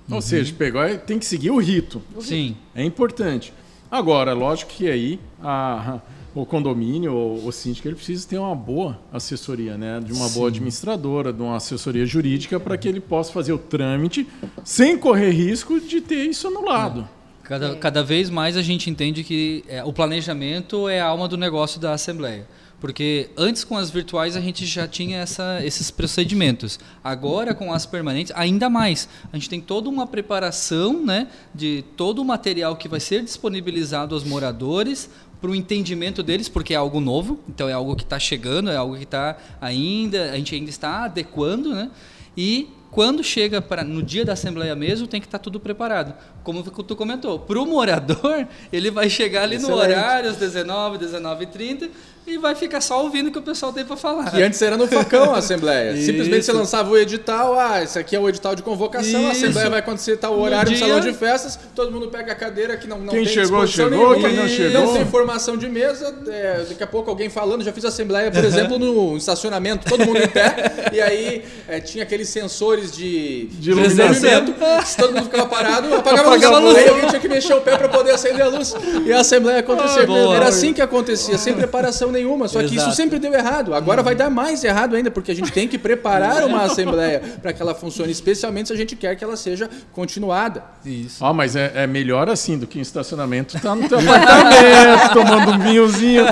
[0.09, 2.01] Ou seja, pegou, tem que seguir o rito.
[2.19, 2.57] Sim.
[2.75, 3.53] É importante.
[3.89, 5.99] Agora, lógico que aí a-
[6.33, 9.99] o condomínio, o, o síndico, ele precisa ter uma boa assessoria, né?
[10.03, 14.27] De uma boa administradora, de uma assessoria jurídica, para que ele possa fazer o trâmite
[14.63, 17.07] sem correr risco de ter isso anulado.
[17.51, 21.35] Cada, cada vez mais a gente entende que é, o planejamento é a alma do
[21.35, 22.47] negócio da Assembleia.
[22.79, 26.79] Porque antes com as virtuais a gente já tinha essa, esses procedimentos.
[27.03, 29.09] Agora com as permanentes, ainda mais.
[29.33, 34.15] A gente tem toda uma preparação né, de todo o material que vai ser disponibilizado
[34.15, 35.09] aos moradores
[35.41, 38.77] para o entendimento deles, porque é algo novo, então é algo que está chegando, é
[38.77, 41.91] algo que está ainda, a gente ainda está adequando, né?
[42.37, 46.13] E quando chega para no dia da assembleia mesmo, tem que estar tudo preparado.
[46.43, 49.91] Como tu comentou, para o morador, ele vai chegar ali no Excelente.
[49.91, 51.89] horário, às 19, 19 h 30
[52.25, 54.29] e vai ficar só ouvindo o que o pessoal tem para falar.
[54.31, 55.95] Que antes era no facão a Assembleia.
[56.01, 59.43] Simplesmente você lançava o edital, ah, esse aqui é o edital de convocação, a Isso.
[59.43, 62.77] Assembleia vai acontecer tal horário no dia- salão de festas, todo mundo pega a cadeira
[62.77, 64.81] que não, não Quem tem chegou, disposição chegou, nenhuma, quem não chegou.
[64.85, 68.43] Não tem formação de mesa, é, daqui a pouco alguém falando, já fiz Assembleia, por
[68.45, 73.71] exemplo, no estacionamento, todo mundo em pé, e aí é, tinha aqueles sensores de, De
[73.71, 74.07] iluminação.
[74.07, 74.53] movimento,
[74.85, 76.83] se todo mundo ficava parado, apagava, Apagava a a luz, luz.
[76.83, 78.73] aí alguém tinha que mexer o pé para poder acender a luz,
[79.05, 80.03] e a Assembleia acontecia.
[80.03, 80.35] Ah, boa.
[80.35, 83.73] era assim que acontecia, sem preparação nenhuma, só que isso sempre deu errado.
[83.73, 87.53] Agora vai dar mais errado ainda, porque a gente tem que preparar uma assembleia para
[87.53, 90.63] que ela funcione, especialmente se a gente quer que ela seja continuada.
[90.85, 91.23] Isso.
[91.23, 93.59] Ó, mas é, é melhor assim do que em estacionamento.
[93.59, 96.23] Tá no teu apartamento, tomando um vinhozinho,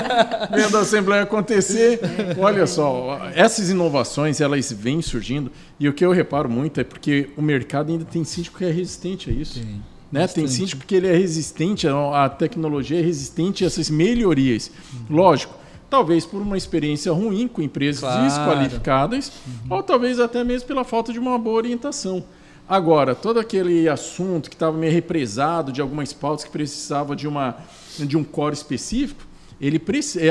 [0.54, 2.00] vendo a Assembleia acontecer.
[2.38, 5.50] Olha só, essas inovações, elas vêm surgindo.
[5.78, 8.70] E o que eu reparo muito é porque o mercado ainda tem síndico que é
[8.70, 9.60] resistente a isso.
[9.60, 9.82] Tem.
[10.12, 10.26] Né?
[10.26, 14.70] Tem síndico que ele é resistente, a a tecnologia é resistente a essas melhorias.
[15.08, 15.54] Lógico,
[15.90, 18.22] talvez por uma experiência ruim com empresas Claro.
[18.22, 19.32] desqualificadas,
[19.68, 22.24] ou talvez até mesmo pela falta de uma boa orientação.
[22.68, 27.56] Agora, todo aquele assunto que estava meio represado de algumas pautas que precisava de, uma,
[27.98, 29.26] de um core específico,
[29.60, 29.82] ele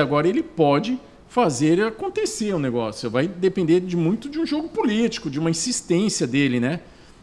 [0.02, 3.10] agora ele pode fazer acontecer o negócio.
[3.10, 6.80] Vai depender de muito de um jogo político, de uma insistência dele, né?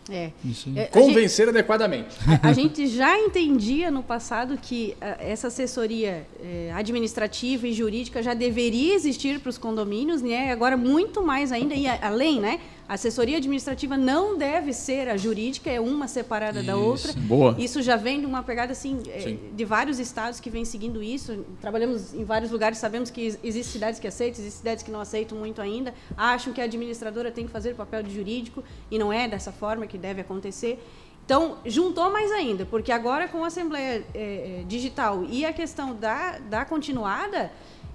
[0.09, 0.31] É.
[0.45, 0.79] Isso aí.
[0.79, 2.17] É, a gente- Convencer adequadamente.
[2.43, 8.33] A gente já entendia no passado que ah, essa assessoria eh, administrativa e jurídica já
[8.33, 10.53] deveria existir para os condomínios, né?
[10.53, 12.61] Agora muito mais ainda e a- além, né?
[12.89, 17.13] A assessoria administrativa não deve ser a jurídica, é uma separada da outra.
[17.15, 17.57] Boa.
[17.59, 19.41] Isso já vem de uma pegada assim Sim.
[19.55, 21.45] de vários estados que vêm seguindo isso.
[21.61, 25.01] Trabalhamos em vários lugares, sabemos que ex- existem cidades que aceitam, existem cidades que não
[25.01, 25.93] aceitam muito ainda.
[26.17, 29.51] Acham que a administradora tem que fazer o papel de jurídico e não é dessa
[29.51, 30.81] forma que deve acontecer.
[31.25, 35.93] Então, juntou mais ainda, porque agora com a Assembleia eh, eh, Digital e a questão
[35.93, 37.51] da, da continuada,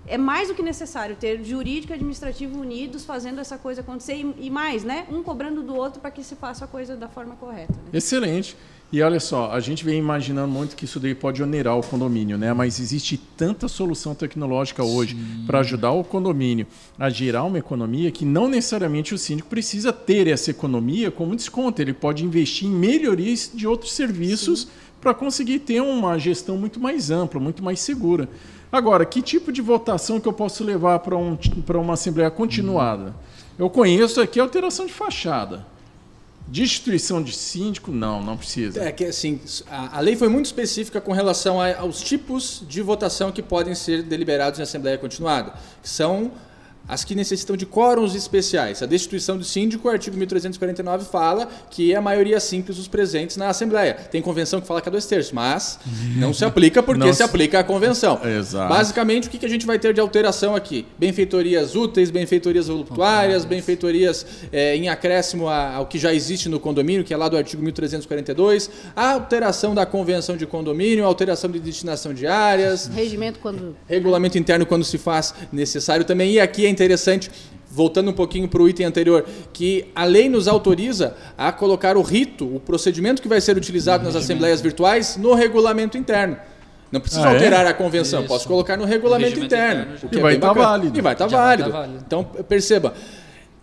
[0.07, 4.47] é mais do que necessário ter jurídico e administrativo unidos fazendo essa coisa acontecer e,
[4.47, 5.05] e mais, né?
[5.09, 7.73] Um cobrando do outro para que se faça a coisa da forma correta.
[7.73, 7.89] Né?
[7.93, 8.55] Excelente.
[8.91, 12.37] E olha só, a gente vem imaginando muito que isso daí pode onerar o condomínio,
[12.37, 12.51] né?
[12.51, 15.15] Mas existe tanta solução tecnológica hoje
[15.47, 16.67] para ajudar o condomínio
[16.99, 21.81] a gerar uma economia que não necessariamente o síndico precisa ter essa economia como desconto.
[21.81, 24.67] Ele pode investir em melhorias de outros serviços
[25.01, 28.29] para conseguir ter uma gestão muito mais ampla, muito mais segura.
[28.71, 31.37] Agora, que tipo de votação que eu posso levar para um,
[31.75, 33.13] uma assembleia continuada?
[33.59, 35.65] Eu conheço aqui alteração de fachada.
[36.47, 38.83] Destituição de síndico, não, não precisa.
[38.83, 42.81] É que assim, a, a lei foi muito específica com relação a- aos tipos de
[42.81, 46.31] votação que podem ser deliberados em assembleia continuada, que são
[46.87, 48.81] as que necessitam de quórums especiais.
[48.81, 53.37] A destituição do síndico, o artigo 1349 fala que é a maioria simples dos presentes
[53.37, 53.93] na assembleia.
[53.93, 55.79] Tem convenção que fala que é dois terços, mas
[56.17, 58.19] não se aplica porque se se- aplica à convenção.
[58.25, 58.67] Exato.
[58.73, 60.85] Basicamente, o que que a gente vai ter de alteração aqui?
[60.97, 67.13] Benfeitorias úteis, benfeitorias voluptuárias, benfeitorias eh, em acréscimo ao que já existe no condomínio, que
[67.13, 72.27] é lá do artigo 1342, a alteração da convenção de condomínio, alteração de destinação de
[72.27, 76.31] áreas, Regimento quando regulamento interno quando se faz necessário também.
[76.31, 77.29] E aqui é interessante,
[77.69, 82.01] voltando um pouquinho para o item anterior, que a lei nos autoriza a colocar o
[82.01, 86.37] rito, o procedimento que vai ser utilizado nas assembleias virtuais, no regulamento interno.
[86.91, 87.35] Não precisa Ah, é?
[87.35, 88.27] alterar a convenção, Isso.
[88.27, 89.81] posso colocar no regulamento interno.
[89.83, 90.97] interno o que E é vai bem tá válido.
[90.97, 91.69] E vai estar Já vai válido.
[91.71, 92.03] tá válido.
[92.05, 92.93] Então, perceba,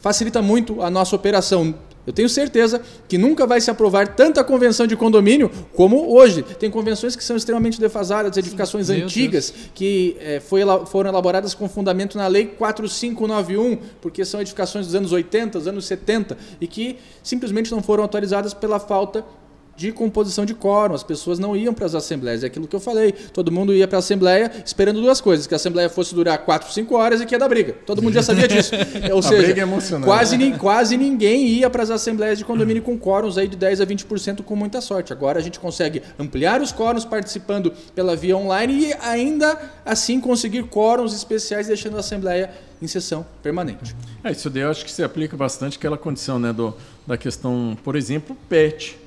[0.00, 1.74] facilita muito a nossa operação.
[2.08, 6.42] Eu tenho certeza que nunca vai se aprovar tanta convenção de condomínio como hoje.
[6.42, 11.68] Tem convenções que são extremamente defasadas, edificações Meu antigas que eh, foi foram elaboradas com
[11.68, 16.96] fundamento na Lei 4591, porque são edificações dos anos 80, dos anos 70, e que
[17.22, 19.22] simplesmente não foram atualizadas pela falta
[19.78, 20.92] de composição de quórum.
[20.92, 22.42] As pessoas não iam para as assembleias.
[22.42, 23.12] É aquilo que eu falei.
[23.12, 26.72] Todo mundo ia para a assembleia esperando duas coisas: que a assembleia fosse durar 4,
[26.72, 27.76] 5 horas e que ia dar briga.
[27.86, 28.72] Todo mundo já sabia disso.
[29.12, 30.04] Ou A seja, briga é emocionante.
[30.06, 33.86] quase, quase ninguém ia para as assembleias de condomínio com quóruns aí de 10 a
[33.86, 35.12] 20% com muita sorte.
[35.12, 40.64] Agora a gente consegue ampliar os quóruns participando pela via online e ainda assim conseguir
[40.64, 42.50] quóruns especiais deixando a assembleia
[42.82, 43.94] em sessão permanente.
[44.24, 46.74] É, isso daí eu acho que se aplica bastante aquela condição, né, do,
[47.06, 48.98] da questão, por exemplo, PET.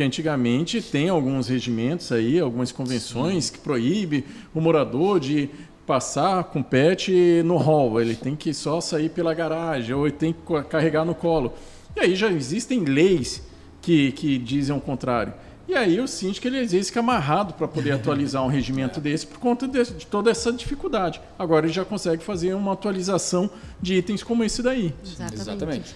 [0.00, 5.50] Porque antigamente tem alguns regimentos aí, algumas convenções que proíbe o morador de
[5.86, 10.32] passar com pet no hall, ele tem que só sair pela garagem ou ele tem
[10.32, 11.52] que carregar no colo.
[11.94, 13.42] E aí já existem leis
[13.82, 15.34] que, que dizem o contrário.
[15.68, 19.26] E aí o síndico ele às vezes fica amarrado para poder atualizar um regimento desse
[19.26, 21.20] por conta de, de toda essa dificuldade.
[21.38, 23.50] Agora ele já consegue fazer uma atualização
[23.82, 24.94] de itens como esse daí.
[25.04, 25.94] Exatamente.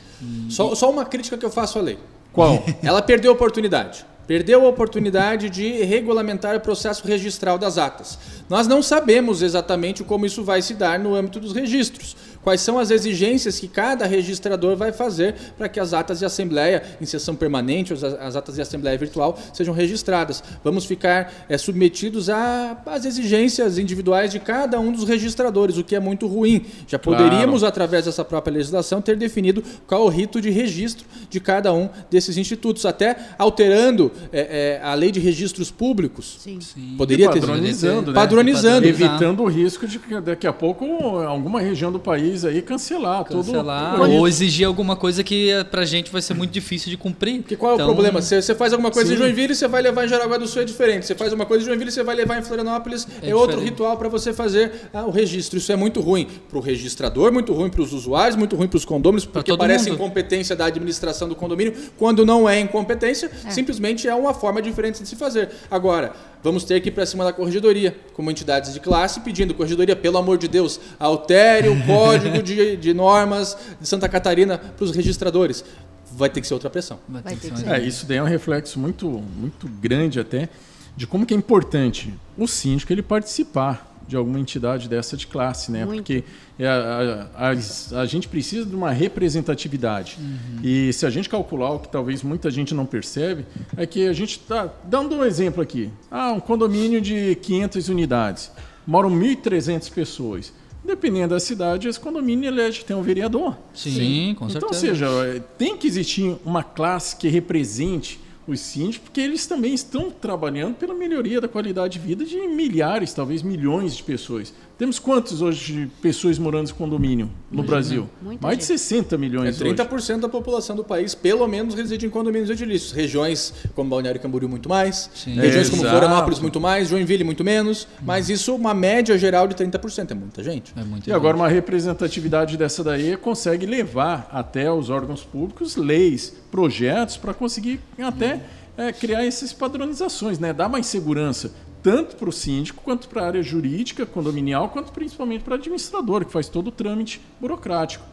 [0.51, 1.99] Só, só uma crítica que eu faço à lei.
[2.35, 2.63] Qual?
[2.83, 4.05] Ela perdeu a oportunidade.
[4.27, 8.19] Perdeu a oportunidade de regulamentar o processo registral das atas.
[8.49, 12.17] Nós não sabemos exatamente como isso vai se dar no âmbito dos registros.
[12.45, 16.83] Quais são as exigências que cada registrador vai fazer para que as atas de assembleia,
[17.01, 20.43] em sessão permanente, ou as- as atas de assembleia virtual, sejam registradas.
[20.63, 26.01] Vamos ficar eh, submetidos às exigências individuais de cada um dos registradores, o que é
[26.01, 26.67] muito ruim.
[26.87, 27.23] Já Claro.
[27.25, 31.73] poderíamos, através dessa própria legislação, ter definido qual é o rito de registro de cada
[31.73, 36.37] um desses institutos, até alterando eh, eh, a lei de registros públicos.
[36.41, 36.59] Sim.
[36.99, 38.15] Poderia ter padronizando, né?
[38.15, 38.87] Padronizando.
[38.87, 40.85] Evitando o risco de que daqui a pouco
[41.21, 45.85] alguma região do país aí cancelar, Cancelar, todo ou exigir alguma coisa que eh, pra
[45.85, 47.43] gente vai ser muito difícil de cumprir.
[47.43, 48.23] Porque qual é Então, o problema?
[48.23, 49.15] Você, você faz alguma coisa Sim.
[49.15, 51.05] em Joinville, você vai levar em Jaraguá do Sul é diferente.
[51.05, 53.97] Você faz uma coisa em Joinville, você vai levar em Florianópolis, é, É outro ritual
[53.99, 55.59] para você fazer ah, o registro.
[55.59, 58.79] Isso é muito ruim para o registrador, muito ruim para os usuários, muito ruim para
[58.79, 59.97] os condôminos, porque parece mundo.
[59.97, 61.75] incompetência da administração do condomínio.
[61.99, 65.51] Quando não é incompetência, simplesmente é uma forma diferente de se fazer.
[65.71, 66.13] Agora,
[66.45, 70.19] vamos ter que ir para cima da corregedoria, como entidades de classe, pedindo corregedoria, pelo
[70.19, 75.65] amor de Deus, altere o código de, de normas de Santa Catarina para os registradores.
[76.13, 76.99] Vai ter que ser outra pressão.
[77.09, 80.51] Vai ter que ser É, isso daí é um reflexo muito, muito grande até
[80.95, 85.71] de como que é importante o síndico ele participar de alguma entidade dessa de classe,
[85.73, 85.85] né?
[85.85, 85.99] Muito.
[85.99, 86.25] Porque
[86.59, 90.19] é, a, a- as- a gente precisa de uma representatividade.
[90.63, 93.45] E se a gente calcular o que talvez muita gente não percebe,
[93.77, 95.91] é que a gente está dando um exemplo aqui.
[96.11, 98.51] Ah, um condomínio de 500 unidades.
[98.87, 100.53] Moram 1.300 pessoas.
[100.85, 103.57] Dependendo da cidade, esse condomínio elege tem um vereador.
[103.73, 105.09] Sim, com Então, certeza.
[105.09, 109.75] ou seja, é, tem que existir uma classe que represente os síndicos, porque eles também
[109.75, 114.53] estão trabalhando pela melhoria da qualidade de vida de milhares, talvez milhões de pessoas.
[114.77, 118.09] Temos quantos hoje de pessoas morando em condomínio no Brasil?
[118.21, 118.79] Muita Mais de gente.
[118.81, 119.73] 60 É milhões hoje.
[119.73, 122.91] 30% da população do país, pelo menos, reside em condomínios edilícios.
[122.91, 125.09] Regiões como Balneário Camboriú, muito mais.
[125.15, 125.35] Sim.
[125.35, 125.97] Regiões como Exato.
[125.97, 126.89] Florianópolis, muito mais.
[126.89, 127.87] Joinville, muito menos.
[128.03, 130.11] Mas isso, uma média geral de 30%.
[130.11, 130.73] É muita gente.
[130.77, 136.35] É muito E agora uma representatividade dessa daí consegue levar até os órgãos públicos leis,
[136.51, 138.41] projetos para conseguir até
[138.77, 140.53] é, criar essas padronizações, né?
[140.53, 141.53] Dar mais segurança
[141.85, 146.25] tanto para o síndico quanto para a área jurídica, condominial, quanto principalmente para o administrador
[146.25, 148.05] que faz todo o trâmite burocrático.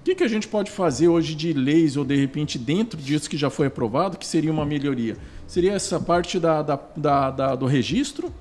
[0.00, 3.30] O que, que a gente pode fazer hoje de leis ou de repente dentro disso
[3.30, 5.16] que já foi aprovado que seria uma melhoria?
[5.46, 8.32] Seria essa parte da, da- da- da- do registro?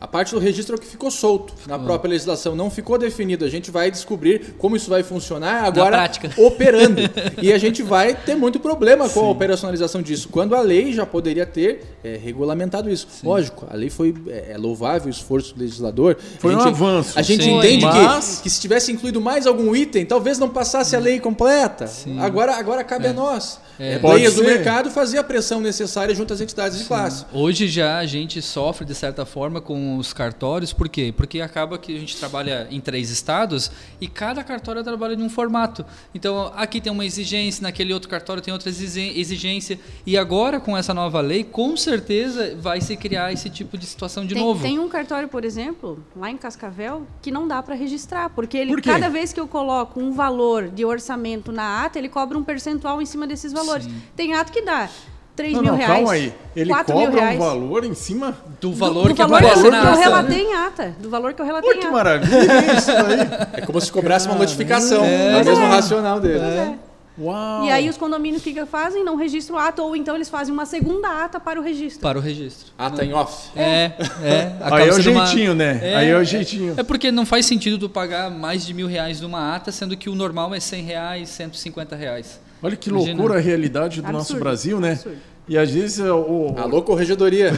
[0.00, 3.44] A parte do registro é o que ficou solto na própria legislação, não ficou definido.
[3.44, 6.08] A gente vai descobrir como isso vai funcionar agora
[6.38, 7.00] operando.
[7.42, 11.04] e a gente vai ter muito problema com a operacionalização disso, quando a lei já
[11.04, 13.08] poderia ter é, regulamentado isso.
[13.24, 16.16] Lógico, a lei foi é, é louvável o esforço do legislador.
[16.38, 17.18] Foi a um gente, avanço.
[17.18, 17.58] A gente Sim.
[17.58, 21.18] entende Mas- que, que se tivesse incluído mais algum item, talvez não passasse a lei
[21.18, 21.90] completa.
[22.20, 23.98] Agora, agora cabe a nós, É.
[23.98, 27.24] players do mercado, fazer a pressão necessária junto às entidades de classe.
[27.32, 31.14] Hoje já a gente sofre de certa forma com os cartórios, por quê?
[31.16, 35.30] Porque acaba que a gente trabalha em três estados e cada cartório trabalha de um
[35.30, 35.84] formato.
[36.14, 39.78] Então aqui tem uma exigência, naquele outro cartório tem outra exi- exigência.
[40.04, 44.26] E agora com essa nova lei, com certeza vai se criar esse tipo de situação
[44.26, 44.62] de tem, novo.
[44.62, 48.72] tem um cartório, por exemplo, lá em Cascavel, que não dá para registrar, porque ele
[48.72, 52.42] Por cada vez que eu coloco um valor de orçamento na ata, ele cobra um
[52.42, 53.67] percentual em cima desses valores.
[54.16, 54.88] Tem ato que dá
[55.36, 55.92] 3 Não, mil não, reais.
[55.94, 56.32] calma aí.
[56.56, 57.38] Ele 4 mil cobra um reais.
[57.38, 58.36] valor em cima.
[58.60, 59.96] Do Do- valor do que valor aparece que na eu ata.
[60.00, 60.96] relatei em ata.
[60.98, 61.94] Do valor que eu relatei Pô, em que ata.
[61.96, 63.28] maravilha isso aí.
[63.52, 65.04] É como se cobrasse uma notificação.
[65.04, 65.38] É.
[65.38, 66.40] É, o mesmo racional dele.
[66.44, 66.74] É.
[67.20, 67.64] Uau.
[67.64, 69.02] E aí os condomínios o que, que fazem?
[69.04, 72.00] Não registram o ato, ou então eles fazem uma segunda ata para o registro.
[72.00, 72.72] Para o registro.
[72.78, 73.48] Ah, tá em off.
[73.56, 73.90] É,
[74.22, 74.52] é.
[74.60, 75.80] acaba Aí é o sendo uma- jeitinho, né?
[75.82, 76.74] É, Aí é o jeitinho.
[76.76, 80.08] É porque não faz sentido tu pagar mais de mil reais numa ata, sendo que
[80.08, 82.40] o normal é 100 reais, 150 reais.
[82.62, 83.12] Olha que Imagina.
[83.12, 84.92] loucura a realidade do nosso Absurdo, Brasil, né?
[84.92, 85.18] absurdo.
[85.48, 87.52] E às vezes é, o, Alô, corregedoria.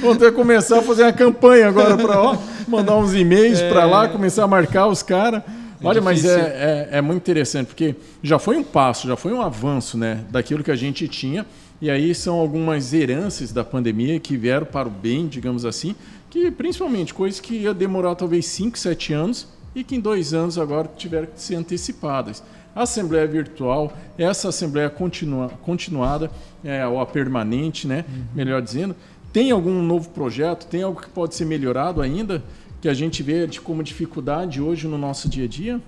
[0.00, 4.08] Vamos ter que começar a fazer uma campanha agora para mandar uns e-mails para lá,
[4.08, 5.42] começar a marcar os caras.
[5.84, 9.42] Olha, mas é, é, é muito interessante, porque já foi um passo, já foi um
[9.42, 11.44] avanço né, daquilo que a gente tinha.
[11.80, 15.96] E aí são algumas heranças da pandemia que vieram para o bem, digamos assim,
[16.30, 20.58] que principalmente coisas que ia demorar talvez 5, 7 anos e que em dois anos
[20.58, 22.42] agora tiveram que ser antecipadas.
[22.74, 26.30] A Assembleia Virtual, essa Assembleia continua, continuada,
[26.64, 28.04] é, ou a permanente, né,
[28.34, 28.96] melhor dizendo,
[29.32, 30.66] tem algum novo projeto?
[30.66, 32.42] Tem algo que pode ser melhorado ainda?
[32.80, 35.80] Que a gente vê de, como dificuldade hoje no nosso dia a dia?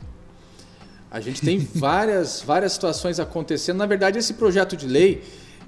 [1.11, 3.77] A gente tem várias, várias situações acontecendo.
[3.77, 5.23] Na verdade, esse projeto de lei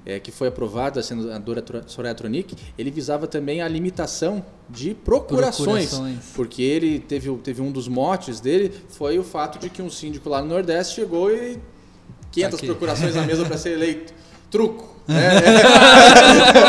[0.09, 5.89] é, que foi aprovado, a senadora Soraya Tronic, ele visava também a limitação de procurações,
[5.89, 6.19] Procurações.
[6.33, 10.29] porque ele teve, teve um dos motes dele foi o fato de que um síndico
[10.29, 11.59] lá no Nordeste chegou e
[12.31, 12.65] 500 Aqui.
[12.67, 14.13] procurações na mesa para ser eleito.
[14.49, 14.95] Truco.
[15.07, 15.41] né?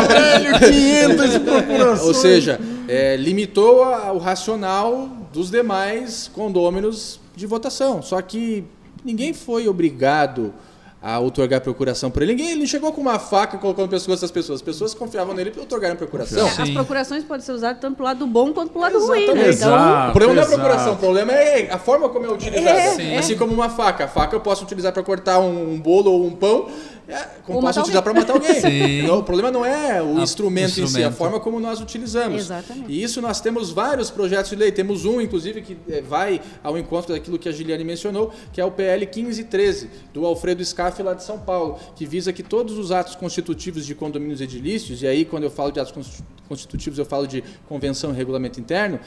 [0.09, 2.01] Velho, 500 procurações!
[2.09, 8.03] Ou seja, é, limitou a- o racional dos demais condôminos de votação.
[8.03, 8.64] Só que
[9.05, 10.53] ninguém foi obrigado
[11.00, 12.32] a otorgar procuração por ele.
[12.32, 14.58] Ninguém ele chegou com uma faca e colocou no pescoço das pessoas.
[14.58, 16.46] As pessoas confiavam nele e otorgaram procuração.
[16.46, 19.22] É, as procurações podem ser usadas tanto pro lado bom quanto pro lado ruim.
[19.22, 19.46] Exatamente.
[19.48, 19.54] Né?
[19.54, 20.11] Então, Exato.
[20.11, 22.78] O problema não é a procuração, o problema é a forma como é utilizada.
[22.78, 23.16] É, Sim.
[23.16, 24.04] Assim como uma faca.
[24.04, 26.68] A faca eu posso utilizar para cortar um bolo ou um pão,
[27.08, 28.54] é, como posso utilizar para matar alguém.
[28.60, 29.02] Sim.
[29.02, 31.14] Não, o problema não é o A- instrumento, em si, a instrumento.
[31.14, 32.42] forma como nós utilizamos.
[32.42, 32.92] Exatamente.
[32.92, 34.70] E isso nós temos vários projetos de lei.
[34.70, 38.64] Temos um, inclusive, que eh, vai ao encontro daquilo que a Giliane mencionou, que é
[38.64, 42.92] o PL 1513, do Alfredo Scaff, lá de São Paulo, que visa que todos os
[42.92, 47.04] atos constitutivos de condomínios edilícios, e aí quando eu falo de atos constitu- constitutivos eu
[47.04, 48.98] falo de convenção e regulamento interno,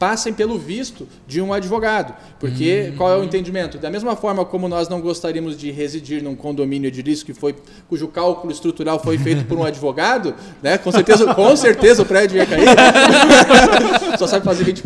[0.00, 2.12] passem pelo visto de um advogado.
[2.40, 3.78] Porque qual é o entendimento?
[3.78, 7.47] Da mesma forma como nós não gostaríamos de residir num condomínio edilício que foi,
[7.88, 10.76] cujo cálculo estrutural foi feito por um advogado, né?
[10.78, 12.68] com, certeza, com certeza o prédio ia cair.
[14.18, 14.84] Só sabe fazer 20%.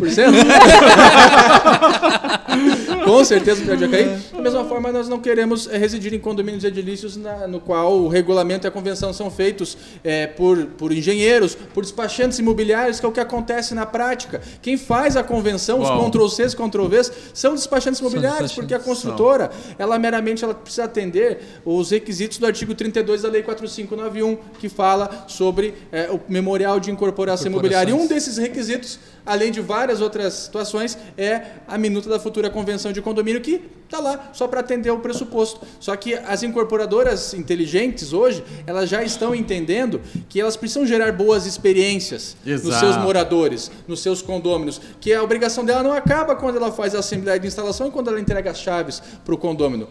[3.03, 4.19] Com certeza o prédio ia cair.
[4.31, 8.07] Da mesma forma, nós não queremos eh, residir em condomínios edilícios na- no qual o
[8.07, 13.09] regulamento e a convenção são feitos eh, por, por engenheiros, por despachantes imobiliários, que é
[13.09, 14.41] o que acontece na prática.
[14.61, 16.09] Quem faz a convenção, os Uau.
[16.09, 18.55] Ctrl-Cs, Ctrl-Vs, são despachantes imobiliários, despachantes.
[18.55, 23.43] porque a construtora, ela meramente ela precisa atender os requisitos do artigo 32 da Lei
[23.43, 27.91] 4591, que fala sobre eh, o memorial de incorporação imobiliária.
[27.91, 32.91] E um desses requisitos, além de várias outras situações, é a minuta da futura convenção
[32.91, 35.65] de condomínio, que está lá só para atender o pressuposto.
[35.79, 41.45] Só que as incorporadoras inteligentes hoje, elas já estão entendendo que elas precisam gerar boas
[41.45, 42.79] experiências nos Exato.
[42.79, 46.99] seus moradores, nos seus condôminos, que a obrigação dela não acaba quando ela faz a
[46.99, 49.87] assembleia de instalação e quando ela entrega as chaves para o condômino.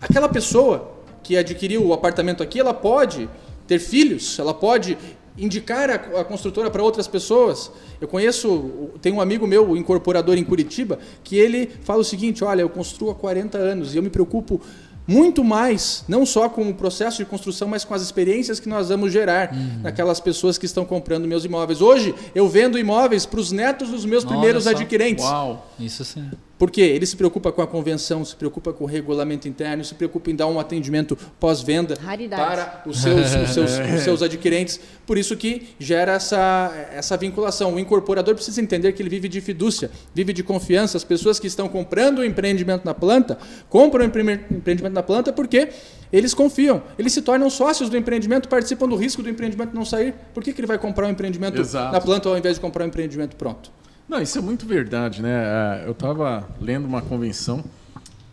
[0.00, 0.92] Aquela pessoa
[1.22, 3.28] que adquiriu o apartamento aqui, ela pode
[3.66, 4.98] ter filhos, ela pode
[5.36, 7.70] indicar a, a construtora para outras pessoas.
[8.00, 12.62] Eu conheço, tem um amigo meu, incorporador em Curitiba, que ele fala o seguinte: olha,
[12.62, 14.60] eu construo há 40 anos e eu me preocupo
[15.06, 18.90] muito mais, não só com o processo de construção, mas com as experiências que nós
[18.90, 21.80] vamos gerar naquelas pessoas que estão comprando meus imóveis.
[21.80, 24.70] Hoje, eu vendo imóveis para os netos dos meus Olha primeiros só.
[24.70, 25.24] adquirentes.
[25.24, 25.66] Uau!
[25.80, 26.30] Isso sim.
[26.60, 30.30] Porque ele se preocupa com a convenção, se preocupa com o regulamento interno, se preocupa
[30.30, 31.96] em dar um atendimento pós-venda
[32.28, 34.78] para os seus, os, seus, os seus adquirentes.
[35.06, 37.72] Por isso que gera essa, essa vinculação.
[37.76, 40.98] O incorporador precisa entender que ele vive de fidúcia, vive de confiança.
[40.98, 43.38] As pessoas que estão comprando o empreendimento na planta,
[43.70, 45.70] compram o empre- empreendimento na planta porque
[46.12, 46.82] eles confiam.
[46.98, 50.12] Eles se tornam sócios do empreendimento, participam do risco do empreendimento não sair.
[50.34, 51.90] Por que, que ele vai comprar um empreendimento Exato.
[51.90, 53.79] na planta ao invés de comprar um empreendimento pronto?
[54.10, 55.44] Não, isso é muito verdade, né?
[55.46, 57.62] Ah, Eu estava lendo uma convenção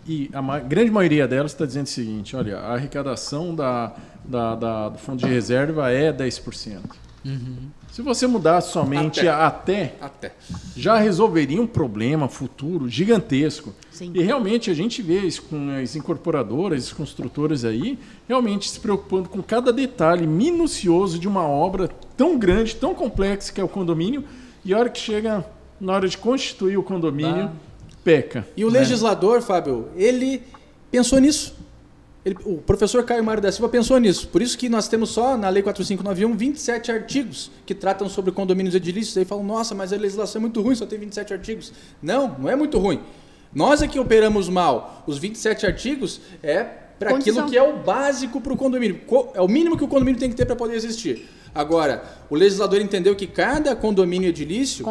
[0.07, 3.93] e a ma- grande maioria delas está dizendo o seguinte: olha, a arrecadação da,
[4.25, 6.79] da- da- do fundo de reserva é 10%.
[7.91, 9.29] Se você mudasse somente Até.
[9.29, 10.31] a- até, Até.
[10.75, 13.71] já resolveria um problema futuro gigantesco.
[13.91, 14.11] Sim.
[14.15, 19.29] E realmente a gente vê isso com as incorporadoras, as construtoras aí, realmente se preocupando
[19.29, 24.23] com cada detalhe minucioso de uma obra tão grande, tão complexa que é o condomínio,
[24.65, 25.45] e a hora que chega
[25.79, 27.51] na hora de constituir o condomínio, Dá.
[28.03, 28.47] peca.
[28.55, 28.79] E o né?
[28.79, 30.43] legislador, Fábio, ele
[30.91, 31.55] pensou nisso.
[32.25, 34.27] Ele, o professor Caio Mário da Silva pensou nisso.
[34.27, 38.75] Por isso que nós temos só na Lei 4591 27 artigos que tratam sobre condomínios
[38.75, 39.15] edilícios.
[39.17, 41.71] Aí falam, nossa, mas a legislação é muito ruim, só tem 27 artigos.
[42.01, 42.99] Não, não é muito ruim.
[43.53, 45.03] Nós é que operamos mal.
[45.07, 46.63] Os 27 artigos é
[46.99, 48.99] para aquilo que é o básico para o condomínio.
[49.33, 51.27] É o mínimo que o condomínio tem que ter para poder existir.
[51.53, 54.85] Agora, o legislador entendeu que cada condomínio edilício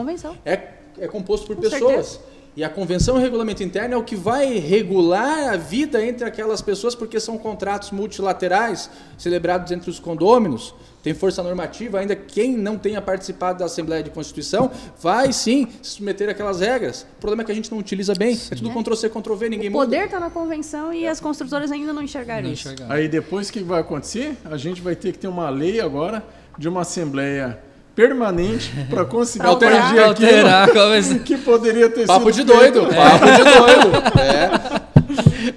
[0.45, 0.57] é,
[0.99, 2.07] é composto por Com pessoas.
[2.07, 2.37] Certeza.
[2.57, 6.27] E a convenção e o regulamento interno é o que vai regular a vida entre
[6.27, 8.89] aquelas pessoas, porque são contratos multilaterais
[9.19, 14.09] celebrados entre os condôminos, tem força normativa, ainda quem não tenha participado da Assembleia de
[14.09, 17.07] Constituição vai sim se submeter àquelas regras.
[17.19, 18.49] O problema é que a gente não utiliza bem, sim.
[18.55, 19.85] é tudo Ctrl-C, Ctrl-V, ninguém muda.
[19.85, 22.69] O poder está na convenção e as construtoras ainda não enxergaram não isso.
[22.69, 22.91] Enxergaram.
[22.91, 24.35] Aí depois o que vai acontecer?
[24.47, 26.25] A gente vai ter que ter uma lei agora
[26.59, 27.66] de uma Assembleia
[27.97, 30.69] permanente para conseguir alterar, aquilo alterar,
[31.25, 32.95] que poderia ter papo sido de doido, feito.
[32.95, 34.07] papo de doido.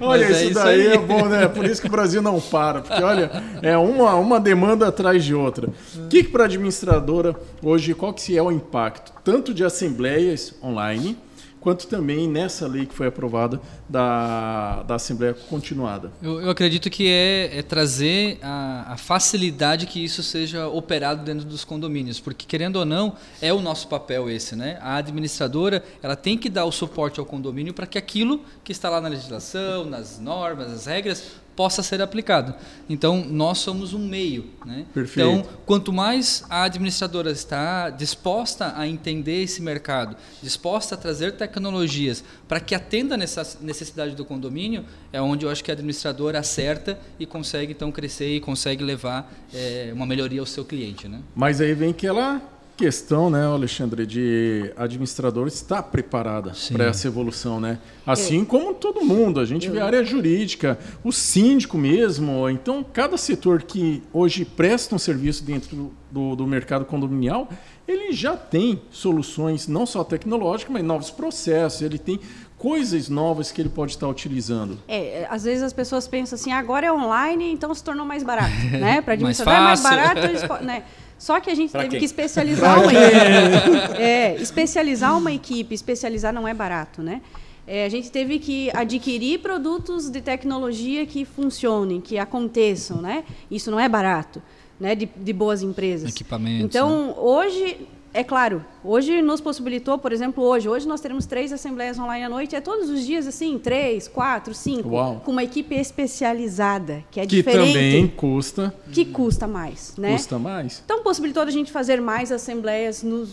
[0.00, 1.48] Olha, é isso daí é bom, né?
[1.48, 3.30] Por isso que o Brasil não para, porque olha,
[3.60, 5.68] é uma, uma demanda atrás de outra.
[5.96, 9.12] O que, que para a administradora hoje, qual que é o impacto?
[9.24, 11.18] Tanto de assembleias online,
[11.60, 16.10] quanto também nessa lei que foi aprovada da, da Assembleia Continuada.
[16.22, 21.44] Eu, eu acredito que é, é trazer a, a, facilidade que isso seja operado dentro
[21.44, 24.78] dos condomínios, porque querendo ou não, é o nosso papel esse, né?
[24.80, 28.88] A administradora, ela tem que dar o suporte ao condomínio para que aquilo que está
[28.88, 32.54] lá na legislação, nas normas, nas regras, possa ser aplicado.
[32.88, 34.46] Então, nós somos um meio.
[34.64, 34.86] Né?
[34.92, 35.28] Perfeito.
[35.28, 42.24] Então, quanto mais a administradora está disposta a entender esse mercado, disposta a trazer tecnologias
[42.48, 46.98] para que atenda nessa necessidade do condomínio, é onde eu acho que a administradora acerta
[47.18, 51.08] e consegue então crescer e consegue levar é, uma melhoria ao seu cliente.
[51.08, 51.20] Né?
[51.34, 52.40] Mas aí vem que ela
[52.80, 57.78] questão, né, Alexandre, de administrador estar preparada para essa evolução, né?
[58.06, 58.44] Assim é.
[58.46, 63.64] como todo mundo, a gente vê a área jurídica, o síndico mesmo, então cada setor
[63.64, 67.50] que hoje presta um serviço dentro do, do mercado condominial,
[67.86, 72.18] ele já tem soluções não só tecnológicas, mas novos processos, ele tem
[72.56, 74.78] coisas novas que ele pode estar utilizando.
[74.86, 78.54] É, às vezes as pessoas pensam assim, agora é online, então se tornou mais barato,
[78.72, 79.00] né?
[79.00, 80.84] Para administrador é mais barato, eles, né?
[81.20, 81.98] Só que a gente pra teve quem?
[81.98, 84.00] que especializar uma equipe.
[84.00, 87.20] É, especializar uma equipe, especializar não é barato, né?
[87.66, 93.22] É, a gente teve que adquirir produtos de tecnologia que funcionem, que aconteçam, né?
[93.50, 94.42] Isso não é barato,
[94.80, 94.94] né?
[94.94, 96.10] De, de boas empresas.
[96.10, 96.64] Equipamentos.
[96.64, 97.14] Então, né?
[97.18, 102.24] hoje é claro, hoje nos possibilitou, por exemplo, hoje, hoje nós teremos três assembleias online
[102.24, 105.22] à noite, é todos os dias assim, três, quatro, cinco, Uau.
[105.24, 107.66] com uma equipe especializada, que é que diferente.
[107.66, 108.74] Que também custa.
[108.92, 110.12] Que custa mais, né?
[110.12, 110.82] Custa mais.
[110.84, 113.28] Então possibilitou a gente fazer mais assembleias no,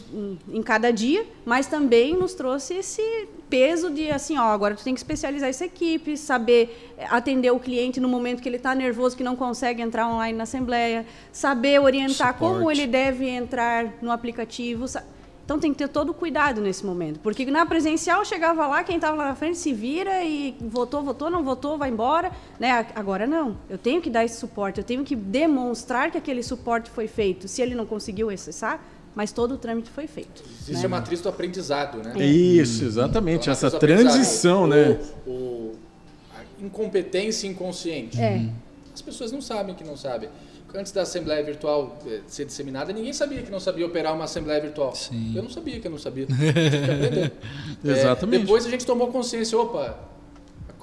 [0.50, 3.02] em cada dia, mas também nos trouxe esse
[3.50, 8.00] peso de assim, ó, agora tu tem que especializar essa equipe, saber atender o cliente
[8.00, 12.34] no momento que ele está nervoso, que não consegue entrar online na assembleia, saber orientar
[12.34, 12.56] Suporte.
[12.56, 14.86] como ele deve entrar no aplicativo.
[15.46, 18.98] Então tem que ter todo o cuidado nesse momento, porque na presencial chegava lá, quem
[18.98, 22.86] estava lá na frente se vira e votou, votou, não votou, vai embora, né?
[22.94, 23.56] Agora não.
[23.70, 27.48] Eu tenho que dar esse suporte, eu tenho que demonstrar que aquele suporte foi feito.
[27.48, 28.82] Se ele não conseguiu acessar,
[29.18, 30.44] mas todo o trâmite foi feito.
[30.62, 30.86] Existe né?
[30.86, 32.24] a matriz do aprendizado, né?
[32.24, 35.00] Isso, exatamente, então, essa transição, o, né?
[35.26, 35.72] O,
[36.36, 38.22] a incompetência inconsciente.
[38.22, 38.48] É.
[38.94, 40.30] As pessoas não sabem que não sabem.
[40.72, 44.62] Antes da Assembleia Virtual eh, ser disseminada, ninguém sabia que não sabia operar uma Assembleia
[44.62, 44.94] Virtual.
[44.94, 45.34] Sim.
[45.36, 46.28] Eu não sabia que eu não sabia.
[47.84, 48.42] Exatamente.
[48.42, 49.98] É, depois a gente tomou consciência, opa,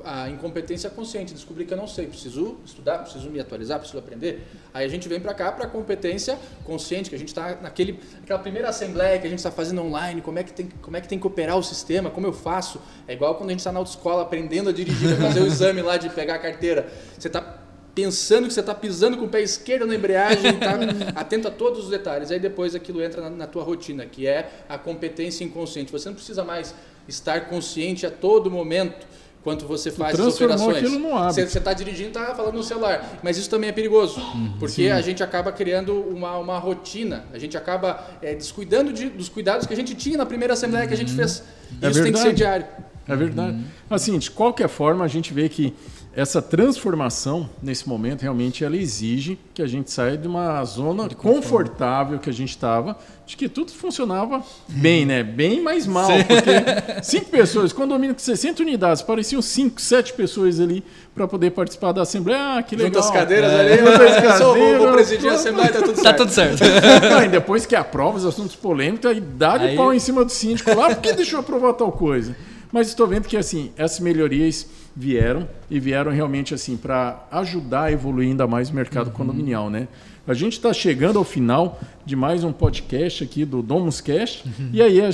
[0.05, 4.47] a incompetência consciente, descobrir que eu não sei, preciso estudar, preciso me atualizar, preciso aprender.
[4.73, 7.99] Aí a gente vem para cá para a competência consciente, que a gente está naquele
[8.23, 11.01] aquela primeira assembleia que a gente está fazendo online, como é que tem como é
[11.01, 12.81] que tem que operar o sistema, como eu faço.
[13.09, 15.97] É igual quando a gente está na autoescola aprendendo a dirigir, fazer o exame lá
[15.97, 16.93] de pegar a carteira.
[17.19, 20.75] Você está pensando que você está pisando com o pé esquerdo na embreagem, está
[21.15, 22.31] atento a todos os detalhes.
[22.31, 25.93] Aí depois aquilo entra na, na tua rotina, que é a competência inconsciente.
[25.93, 26.75] Você não precisa mais
[27.07, 29.07] estar consciente a todo momento
[29.45, 30.79] quanto você faz as operações.
[30.79, 31.49] Aquilo hábito.
[31.49, 34.91] Você está dirigindo, está falando no celular, mas isso também é perigoso, uhum, porque sim.
[34.91, 39.67] a gente acaba criando uma, uma rotina, a gente acaba é, descuidando de, dos cuidados
[39.67, 41.19] que a gente tinha na primeira assembleia que a gente uhum.
[41.19, 41.43] fez.
[41.83, 42.03] É isso verdade.
[42.03, 42.67] tem que ser diário.
[43.07, 43.59] É verdade.
[43.59, 43.65] Uhum.
[43.91, 45.75] Assim, de qualquer forma, a gente vê que
[46.17, 51.17] essa transformação nesse momento realmente ela exige que a gente saia de uma zona de
[51.17, 52.97] confortável que a gente estava,
[53.27, 55.23] de que tudo funcionava bem, né?
[55.23, 56.25] Bem, mais mal, Sim.
[56.25, 56.53] porque
[57.03, 60.85] cinco pessoas, condomínio com 60 unidades, pareciam cinco, sete pessoas ali
[61.15, 62.59] para poder participar da assembleia.
[62.59, 63.03] Ah, que legal.
[63.03, 63.61] Juntas cadeiras é.
[63.61, 66.17] ali, cadeiras, vou, vou presidir a assembleia, tá tudo tá certo.
[66.17, 67.25] Tá tudo certo.
[67.25, 69.77] e depois que aprova os assuntos polêmicos, aí dá de Aí...
[69.77, 72.37] pau em cima do síndico lá, porque deixou aprovar tal coisa.
[72.71, 74.67] Mas estou vendo que assim essas melhorias
[74.97, 79.13] vieram e vieram realmente assim para ajudar a evoluir ainda mais o mercado uhum.
[79.13, 79.89] condominial, né?
[80.27, 84.71] A gente está chegando ao final de mais um podcast aqui do Domus Cast uhum.
[84.73, 85.11] e aí eu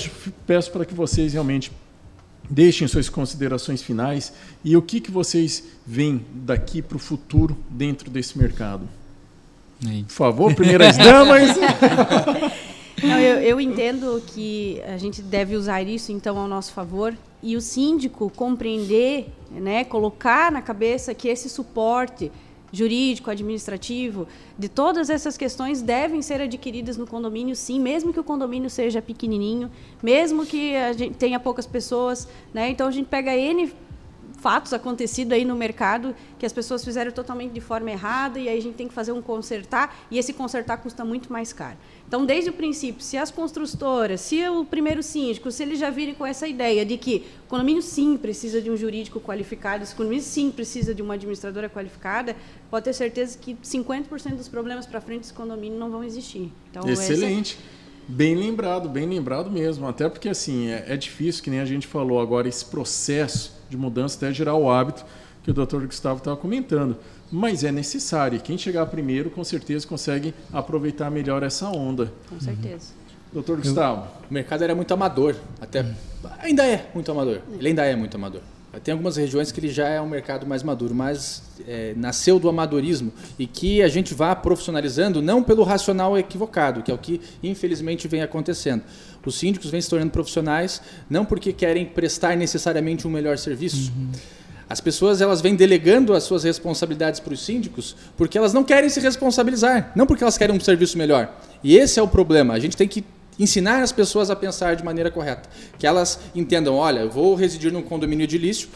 [0.47, 1.73] peço para que vocês realmente
[2.49, 4.33] deixem suas considerações finais
[4.65, 8.89] e o que, que vocês veem daqui para o futuro dentro desse mercado.
[9.81, 11.57] Por favor, primeiras damas.
[13.03, 17.57] Não, eu, eu, entendo que a gente deve usar isso então ao nosso favor e
[17.57, 22.31] o síndico compreender, né, colocar na cabeça que esse suporte
[22.73, 24.29] jurídico, administrativo,
[24.59, 29.03] de todas essas questões devem ser adquiridas no condomínio, sim, mesmo que o condomínio seja
[29.03, 29.71] pequenininho,
[30.03, 32.71] mesmo que a gente tenha poucas pessoas, né?
[32.71, 33.73] Então a gente pega N
[34.41, 38.59] fatos acontecidos aí no mercado que as pessoas fizeram totalmente de forma errada e aí
[38.59, 41.77] a gente tem que fazer um consertar e esse consertar custa muito mais caro.
[42.09, 46.15] Então, desde o princípio, se as construtoras, se o primeiro síndico, se eles já virem
[46.15, 50.25] com essa ideia de que o condomínio sim precisa de um jurídico qualificado, o condomínio
[50.25, 52.35] sim precisa de uma administradora qualificada,
[52.71, 56.51] pode ter certeza que 50% dos problemas para frente desse condomínio não vão existir.
[56.71, 57.59] Então, Excelente.
[57.61, 57.81] Essa...
[58.09, 59.87] Bem lembrado, bem lembrado mesmo.
[59.87, 63.77] Até porque assim é, é difícil, que nem a gente falou agora, esse processo de
[63.77, 65.05] mudança até gerar o hábito
[65.43, 65.87] que o Dr.
[65.87, 66.97] Gustavo estava comentando
[67.31, 68.41] mas é necessário.
[68.41, 72.13] Quem chegar primeiro, com certeza, consegue aproveitar melhor essa onda.
[72.29, 72.93] Com certeza.
[73.33, 74.09] Doutor Gustavo.
[74.29, 75.87] O mercado era muito amador, até
[76.41, 77.41] ainda é muito amador.
[77.53, 78.41] Ele ainda é muito amador.
[78.85, 82.49] Tem algumas regiões que ele já é um mercado mais maduro, mas é, nasceu do
[82.49, 87.21] amadorismo e que a gente vá profissionalizando não pelo racional equivocado, que é o que
[87.43, 88.83] infelizmente vem acontecendo.
[89.25, 93.93] Os síndicos vêm se tornando profissionais não porque querem prestar necessariamente um melhor serviço.
[93.97, 94.11] Uhum
[94.71, 98.89] as pessoas elas vêm delegando as suas responsabilidades para os síndicos porque elas não querem
[98.89, 101.29] se responsabilizar, não porque elas querem um serviço melhor.
[101.61, 102.55] E esse é o problema.
[102.55, 103.05] A gente tem que
[103.41, 107.73] ensinar as pessoas a pensar de maneira correta, que elas entendam, olha, eu vou residir
[107.73, 108.69] num condomínio edilício,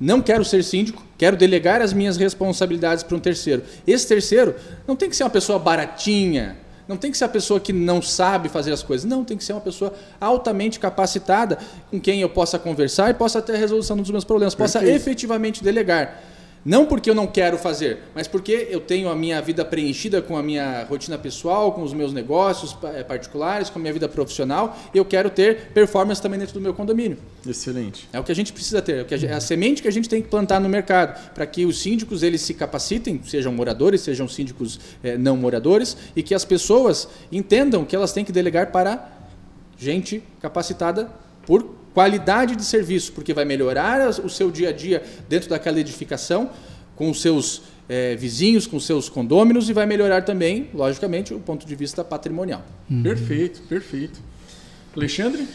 [0.00, 3.62] não quero ser síndico, quero delegar as minhas responsabilidades para um terceiro.
[3.86, 4.54] Esse terceiro
[4.86, 6.56] não tem que ser uma pessoa baratinha,
[6.88, 9.08] não tem que ser a pessoa que não sabe fazer as coisas.
[9.08, 11.56] Não, tem que ser uma pessoa altamente capacitada
[11.88, 14.84] com quem eu possa conversar e possa ter a resolução dos meus problemas, Perfeito.
[14.84, 16.20] possa efetivamente delegar.
[16.64, 20.36] Não porque eu não quero fazer, mas porque eu tenho a minha vida preenchida com
[20.36, 24.76] a minha rotina pessoal, com os meus negócios eh, particulares, com a minha vida profissional,
[24.92, 27.16] e eu quero ter performance também dentro do meu condomínio.
[27.46, 28.06] Excelente.
[28.12, 30.20] É o que a gente precisa ter, é, é a semente que a gente tem
[30.20, 34.78] que plantar no mercado, para que os síndicos eles se capacitem, sejam moradores, sejam síndicos
[35.02, 39.10] eh, não moradores, e que as pessoas entendam que elas têm que delegar para
[39.78, 41.10] gente capacitada
[41.46, 46.50] por qualidade de serviço, porque vai melhorar o seu dia a dia dentro daquela edificação,
[46.94, 51.40] com os seus é, vizinhos, com os seus condôminos, e vai melhorar também, logicamente, o
[51.40, 52.64] ponto de vista patrimonial.
[52.90, 53.02] Uhum.
[53.02, 54.20] Perfeito, perfeito.
[54.94, 55.46] Alexandre?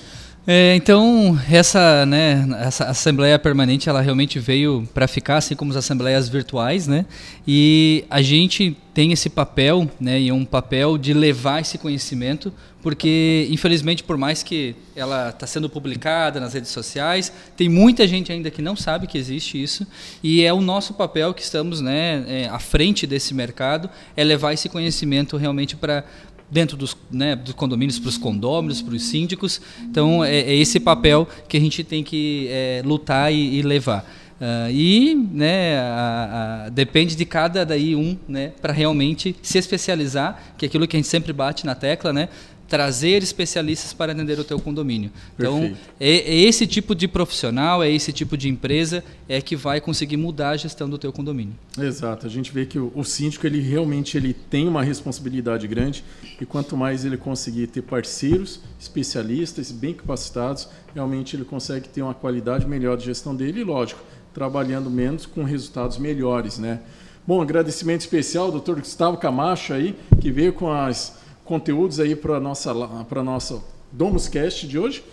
[0.48, 5.78] É, então, essa, né, essa Assembleia Permanente, ela realmente veio para ficar, assim como as
[5.78, 7.08] Assembleias Virtuais, né?
[7.48, 12.54] E a gente tem esse papel, né, e é um papel de levar esse conhecimento,
[12.84, 18.32] porque, infelizmente, por mais que ela está sendo publicada nas redes sociais, tem muita gente
[18.32, 19.88] ainda que não sabe que existe isso,
[20.22, 24.54] e é o nosso papel que estamos né, é, à frente desse mercado, é levar
[24.54, 26.06] esse conhecimento realmente para
[26.50, 29.62] dentro dos, né, dos condomínios para os condôminos, para os síndicos.
[29.84, 34.06] Então, é, é, esse papel que a gente tem que é, lutar e, e levar.
[34.36, 40.56] Uh, e né, a, a, depende de cada daí um né, para realmente se especializar,
[40.58, 42.28] que é aquilo que a gente sempre bate na tecla, né,
[42.68, 45.12] trazer especialistas para atender o teu condomínio.
[45.38, 49.80] Então, é, é, esse tipo de profissional, é esse tipo de empresa é que vai
[49.80, 51.54] conseguir mudar a gestão do teu condomínio.
[51.78, 52.26] Exato.
[52.26, 56.04] A gente vê que o, o síndico ele realmente ele tem uma responsabilidade grande
[56.40, 62.14] e quanto mais ele conseguir ter parceiros, especialistas bem capacitados, realmente ele consegue ter uma
[62.14, 64.02] qualidade melhor de gestão dele e, lógico,
[64.34, 66.82] trabalhando menos com resultados melhores, né?
[67.28, 68.80] Bom, agradecimento especial ao Dr.
[68.80, 72.74] Gustavo Camacho aí, que veio com as conteúdos aí para nossa
[73.08, 75.04] para nossa Domuscast de hoje.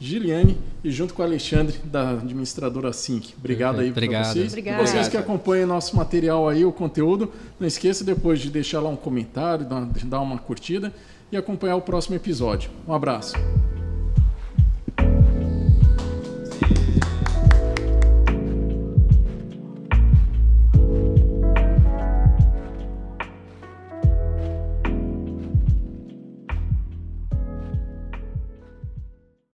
[0.00, 3.32] Giliane e junto com o Alexandre da administradora Sync.
[3.38, 4.00] Obrigado Perfeito.
[4.00, 4.52] aí para vocês.
[4.52, 4.82] Obrigado.
[4.82, 8.90] E vocês que acompanham nosso material aí, o conteúdo, não esqueça depois de deixar lá
[8.90, 9.66] um comentário,
[10.04, 10.92] dar uma curtida
[11.30, 12.70] e acompanhar o próximo episódio.
[12.86, 13.34] Um abraço.